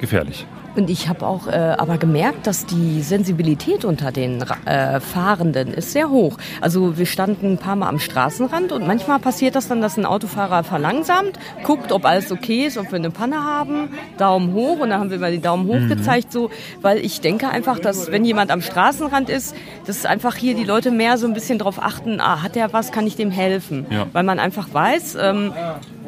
[0.00, 0.46] gefährlich.
[0.76, 5.92] Und ich habe auch äh, aber gemerkt, dass die Sensibilität unter den äh, Fahrenden ist
[5.92, 6.36] sehr hoch.
[6.60, 10.04] Also wir standen ein paar Mal am Straßenrand und manchmal passiert das dann, dass ein
[10.04, 14.90] Autofahrer verlangsamt, guckt, ob alles okay ist, ob wir eine Panne haben, Daumen hoch und
[14.90, 16.50] dann haben wir mal die Daumen hoch gezeigt, so,
[16.82, 19.54] weil ich denke einfach, dass wenn jemand am Straßenrand ist,
[19.86, 22.92] dass einfach hier die Leute mehr so ein bisschen drauf achten, ah, hat der was,
[22.92, 23.86] kann ich dem helfen?
[23.90, 24.06] Ja.
[24.12, 25.52] Weil man einfach weiß, ähm,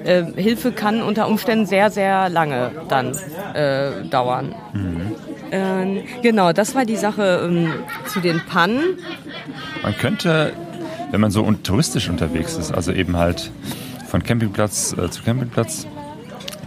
[0.05, 3.16] äh, Hilfe kann unter Umständen sehr, sehr lange dann
[3.55, 4.55] äh, dauern.
[5.51, 7.73] Ähm, genau, das war die Sache ähm,
[8.07, 8.99] zu den Pannen.
[9.83, 10.53] Man könnte,
[11.11, 13.51] wenn man so touristisch unterwegs ist, also eben halt
[14.09, 15.87] von Campingplatz äh, zu Campingplatz,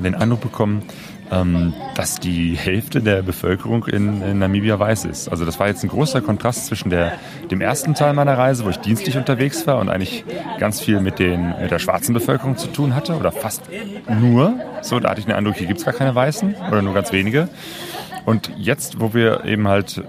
[0.04, 0.84] den Eindruck bekommen,
[1.32, 5.29] ähm, dass die Hälfte der Bevölkerung in, in Namibia weiß ist.
[5.29, 7.13] Also das war jetzt ein großer Kontrast zwischen der,
[7.49, 10.25] dem ersten Teil meiner Reise, wo ich dienstlich unterwegs war und eigentlich
[10.59, 13.63] ganz viel mit, den, mit der schwarzen Bevölkerung zu tun hatte oder fast
[14.09, 14.59] nur.
[14.82, 17.47] So, da hatte ich den Eindruck, hier gibt's gar keine Weißen oder nur ganz wenige.
[18.25, 20.03] Und jetzt, wo wir eben halt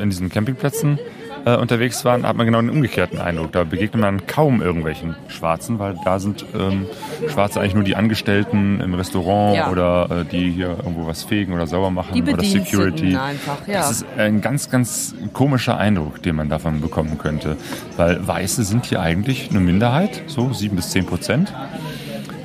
[0.00, 0.98] in diesen Campingplätzen
[1.44, 3.52] äh, unterwegs waren, hat man genau den umgekehrten Eindruck.
[3.52, 6.86] Da begegnet man kaum irgendwelchen Schwarzen, weil da sind ähm,
[7.28, 9.70] Schwarze eigentlich nur die Angestellten im Restaurant Ja.
[9.70, 13.16] oder äh, die hier irgendwo was fegen oder sauber machen Die oder Security.
[13.16, 13.74] einfach, ja.
[13.78, 17.56] Das ist ein ganz, ganz komischer Eindruck, den man davon bekommen könnte.
[17.96, 21.52] Weil Weiße sind hier eigentlich eine Minderheit, so sieben bis zehn Prozent.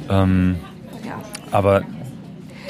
[0.10, 0.56] Ähm,
[1.06, 1.14] Ja.
[1.52, 1.82] aber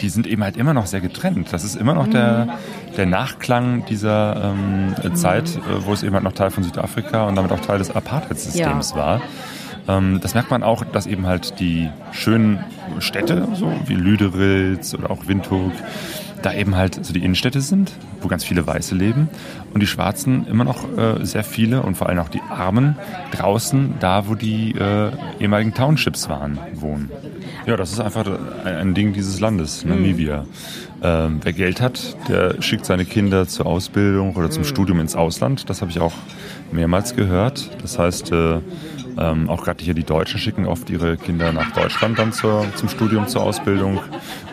[0.03, 1.51] die sind eben halt immer noch sehr getrennt.
[1.51, 2.59] Das ist immer noch der,
[2.97, 7.35] der Nachklang dieser ähm, Zeit, äh, wo es eben halt noch Teil von Südafrika und
[7.35, 8.95] damit auch Teil des Apartheid-Systems Ja.
[8.97, 9.21] war.
[9.87, 12.59] Ähm, das merkt man auch, dass eben halt die schönen
[12.99, 15.71] Städte, so wie Lüderitz oder auch Windhoek,
[16.41, 19.29] da eben halt so die Innenstädte sind, wo ganz viele Weiße leben
[19.73, 22.97] und die Schwarzen immer noch äh, sehr viele und vor allem auch die Armen
[23.31, 27.09] draußen, da wo die äh, ehemaligen Townships waren, wohnen.
[27.65, 28.25] Ja, das ist einfach
[28.65, 30.45] ein, Ding dieses Landes, Namibia.
[31.01, 35.69] Ähm, wer Geld hat, der schickt seine Kinder zur Ausbildung oder zum Studium ins Ausland.
[35.69, 36.13] Das habe ich auch
[36.73, 37.69] mehrmals gehört.
[37.81, 38.59] Das heißt, äh,
[39.17, 42.89] ähm, auch gerade hier die Deutschen schicken oft ihre Kinder nach Deutschland dann zur, zum
[42.89, 44.01] Studium, zur Ausbildung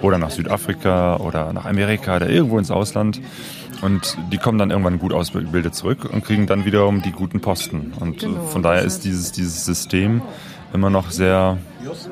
[0.02, 3.20] oder nach Südafrika oder nach Amerika oder irgendwo ins Ausland.
[3.82, 7.92] Und die kommen dann irgendwann gut ausgebildet zurück und kriegen dann wiederum die guten Posten.
[7.98, 10.22] Und äh, von daher ist dieses, dieses System
[10.72, 11.58] immer noch sehr,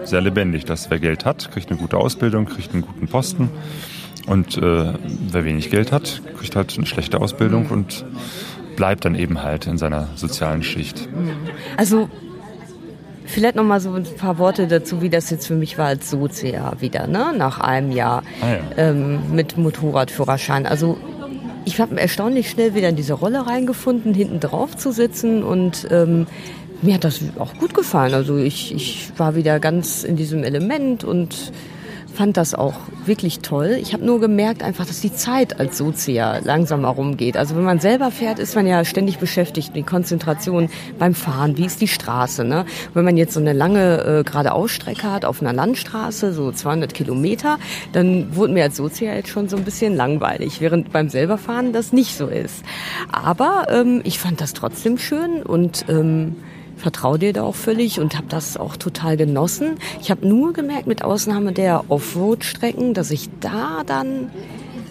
[0.04, 0.64] sehr lebendig.
[0.64, 3.50] Dass wer Geld hat, kriegt eine gute Ausbildung, kriegt einen guten Posten.
[4.26, 4.92] Und äh,
[5.30, 8.04] wer wenig Geld hat, kriegt halt eine schlechte Ausbildung und
[8.76, 11.08] bleibt dann eben halt in seiner sozialen Schicht.
[11.76, 12.08] Also
[13.24, 16.10] vielleicht noch mal so ein paar Worte dazu, wie das jetzt für mich war als
[16.10, 17.32] Sozia wieder, ne?
[17.36, 18.58] nach einem Jahr Ah ja.
[18.76, 20.66] ähm, mit Motorradführerschein.
[20.66, 20.98] Also
[21.64, 26.26] ich habe erstaunlich schnell wieder in diese Rolle reingefunden, hinten drauf zu sitzen und ähm,
[26.82, 28.14] mir hat das auch gut gefallen.
[28.14, 31.52] Also ich, ich war wieder ganz in diesem Element und
[32.18, 32.74] fand das auch
[33.06, 33.78] wirklich toll.
[33.80, 37.36] Ich habe nur gemerkt einfach, dass die Zeit als Sozia langsam herumgeht.
[37.36, 40.68] Also wenn man selber fährt, ist man ja ständig beschäftigt, die Konzentration
[40.98, 42.44] beim Fahren, wie ist die Straße.
[42.44, 42.64] Ne?
[42.92, 46.92] Wenn man jetzt so eine lange äh, gerade Ausstrecke hat auf einer Landstraße, so 200
[46.92, 47.56] Kilometer,
[47.92, 51.92] dann wurde mir als Sozia jetzt schon so ein bisschen langweilig, während beim selberfahren das
[51.92, 52.64] nicht so ist.
[53.12, 56.34] Aber ähm, ich fand das trotzdem schön und ähm,
[56.78, 59.76] vertraue dir da auch völlig und habe das auch total genossen.
[60.00, 64.30] Ich habe nur gemerkt, mit Ausnahme der Offroad-Strecken, dass ich da dann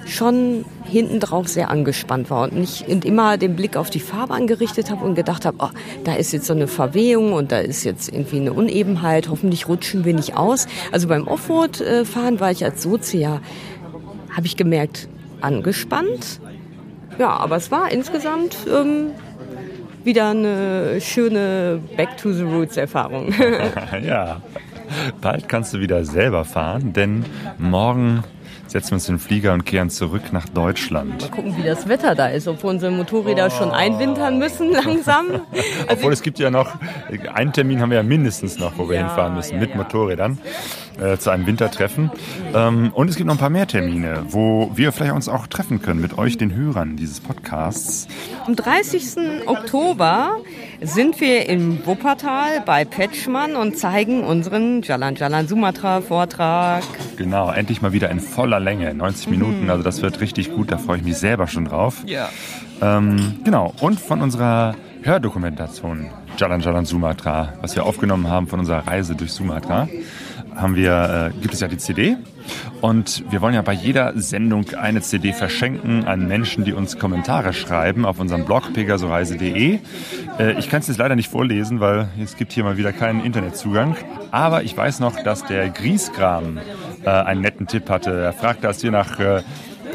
[0.06, 4.48] schon hinten drauf sehr angespannt war und nicht und immer den Blick auf die Fahrbahn
[4.48, 5.70] gerichtet habe und gedacht habe, oh,
[6.06, 10.06] da ist jetzt so eine Verwehung und da ist jetzt irgendwie eine Unebenheit, hoffentlich rutschen
[10.06, 10.68] wir nicht aus.
[10.92, 13.42] Also beim Offroad-Fahren war ich als Sozia,
[14.34, 15.10] habe ich gemerkt,
[15.42, 16.40] angespannt.
[17.20, 19.12] Ja, aber es war insgesamt ähm,
[20.08, 23.34] wieder eine schöne Back to the Roots Erfahrung.
[24.02, 24.42] ja,
[25.22, 27.26] bald kannst du wieder selber fahren, denn
[27.58, 28.24] morgen
[28.68, 31.22] setzen wir uns in den Flieger und kehren zurück nach Deutschland.
[31.22, 33.50] Mal gucken, wie das Wetter da ist, ob wir unsere Motorräder oh.
[33.50, 35.28] schon einwintern müssen langsam.
[35.88, 36.76] Also Obwohl es gibt ja noch,
[37.34, 39.78] einen Termin haben wir ja mindestens noch, wo wir ja, hinfahren müssen ja, mit ja.
[39.78, 40.38] Motorrädern
[41.00, 42.12] äh, zu einem Wintertreffen.
[42.54, 45.82] Ähm, und es gibt noch ein paar mehr Termine, wo wir vielleicht uns auch treffen
[45.82, 48.08] können mit euch, den Hörern dieses Podcasts.
[48.46, 49.48] Am 30.
[49.48, 50.38] Oktober
[50.82, 56.84] sind wir im Wuppertal bei Petschmann und zeigen unseren Jalan Jalan Sumatra Vortrag.
[57.18, 59.70] Genau, endlich mal wieder in voller Länge, 90 Minuten, mhm.
[59.70, 62.04] also das wird richtig gut, da freue ich mich selber schon drauf.
[62.06, 62.30] Ja.
[62.82, 66.08] Ähm, genau, und von unserer Hördokumentation
[66.38, 69.88] Jalan Jalan Sumatra, was wir aufgenommen haben von unserer Reise durch Sumatra
[70.58, 72.18] haben wir, äh, gibt es ja die CD.
[72.82, 77.54] Und wir wollen ja bei jeder Sendung eine CD verschenken an Menschen, die uns Kommentare
[77.54, 79.80] schreiben auf unserem Blog pegasoreise.de.
[80.40, 83.24] Äh, ich kann es jetzt leider nicht vorlesen, weil es gibt hier mal wieder keinen
[83.24, 83.96] Internetzugang.
[84.32, 86.60] Aber ich weiß noch, dass der Griesgram
[87.04, 88.12] äh, einen netten Tipp hatte.
[88.12, 89.42] Er fragte, als wir nach, äh,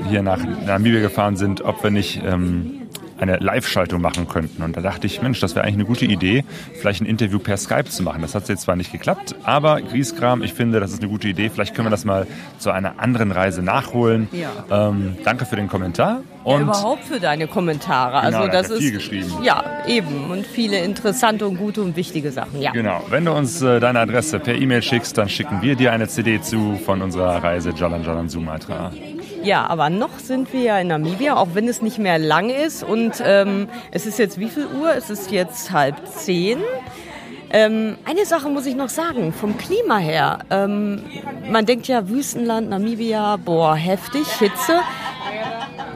[0.08, 2.20] hier nach Namibia gefahren sind, ob wir nicht...
[2.24, 2.81] Ähm,
[3.22, 4.62] eine Live-Schaltung machen könnten.
[4.62, 6.44] Und da dachte ich, Mensch, das wäre eigentlich eine gute Idee,
[6.74, 8.22] vielleicht ein Interview per Skype zu machen.
[8.22, 11.48] Das hat jetzt zwar nicht geklappt, aber Grieskram, ich finde, das ist eine gute Idee.
[11.48, 12.26] Vielleicht können wir das mal
[12.58, 14.28] zu einer anderen Reise nachholen.
[14.32, 14.88] Ja.
[14.88, 16.22] Ähm, danke für den Kommentar.
[16.44, 18.26] Und ja, überhaupt für deine Kommentare.
[18.26, 19.32] Genau, also das ist viel geschrieben.
[19.42, 22.60] Ja, eben und viele interessante und gute und wichtige Sachen.
[22.60, 22.72] Ja.
[22.72, 23.02] Genau.
[23.08, 26.40] Wenn du uns äh, deine Adresse per E-Mail schickst, dann schicken wir dir eine CD
[26.40, 28.90] zu von unserer Reise Jalan Jalan Sumatra.
[29.42, 32.84] Ja, aber noch sind wir ja in Namibia, auch wenn es nicht mehr lang ist.
[32.84, 34.94] Und ähm, es ist jetzt wie viel Uhr?
[34.94, 36.58] Es ist jetzt halb zehn.
[37.52, 40.38] Ähm, eine Sache muss ich noch sagen, vom Klima her.
[40.50, 41.02] Ähm,
[41.50, 44.80] man denkt ja Wüstenland, Namibia, boah, heftig, Hitze.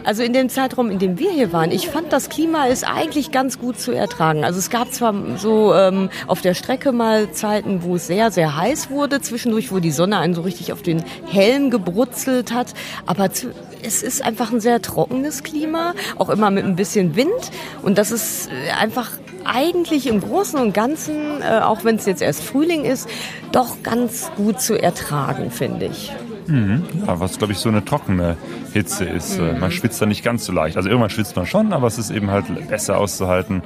[0.05, 3.33] Also in dem Zeitraum, in dem wir hier waren, ich fand das Klima ist eigentlich
[3.33, 4.45] ganz gut zu ertragen.
[4.45, 8.57] Also es gab zwar so ähm, auf der Strecke mal Zeiten, wo es sehr, sehr
[8.57, 12.75] heiß wurde, zwischendurch, wo die Sonne einen so richtig auf den Helm gebrutzelt hat,
[13.07, 13.49] aber zu,
[13.83, 17.51] es ist einfach ein sehr trockenes Klima, auch immer mit ein bisschen Wind
[17.83, 19.11] und das ist äh, einfach
[19.47, 23.09] eigentlich im Großen und Ganzen, äh, auch wenn es jetzt erst Frühling ist,
[23.53, 26.13] doch ganz gut zu ertragen, finde ich.
[26.47, 26.85] Mhm.
[27.07, 28.37] Ja, was, glaube ich, so eine trockene
[28.73, 29.39] Hitze ist.
[29.39, 29.59] Mhm.
[29.59, 30.77] Man schwitzt da nicht ganz so leicht.
[30.77, 33.63] Also irgendwann schwitzt man schon, aber es ist eben halt besser auszuhalten,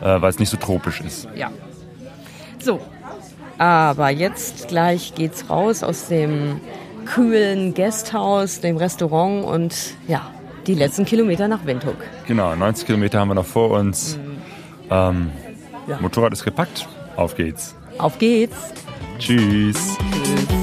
[0.00, 1.28] äh, weil es nicht so tropisch ist.
[1.36, 1.50] Ja.
[2.58, 2.80] So,
[3.58, 6.60] aber jetzt gleich geht's raus aus dem
[7.04, 9.74] kühlen Gasthaus, dem Restaurant und
[10.08, 10.30] ja,
[10.66, 11.96] die letzten Kilometer nach Windhoek.
[12.26, 14.16] Genau, 90 Kilometer haben wir noch vor uns.
[14.16, 14.23] Mhm.
[14.94, 15.32] Ähm,
[15.88, 15.98] ja.
[16.00, 16.86] Motorrad ist gepackt.
[17.16, 17.74] Auf geht's.
[17.98, 18.72] Auf geht's.
[19.18, 19.96] Tschüss.
[19.98, 20.54] Tschüss.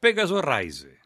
[0.00, 0.97] Pegaso Rise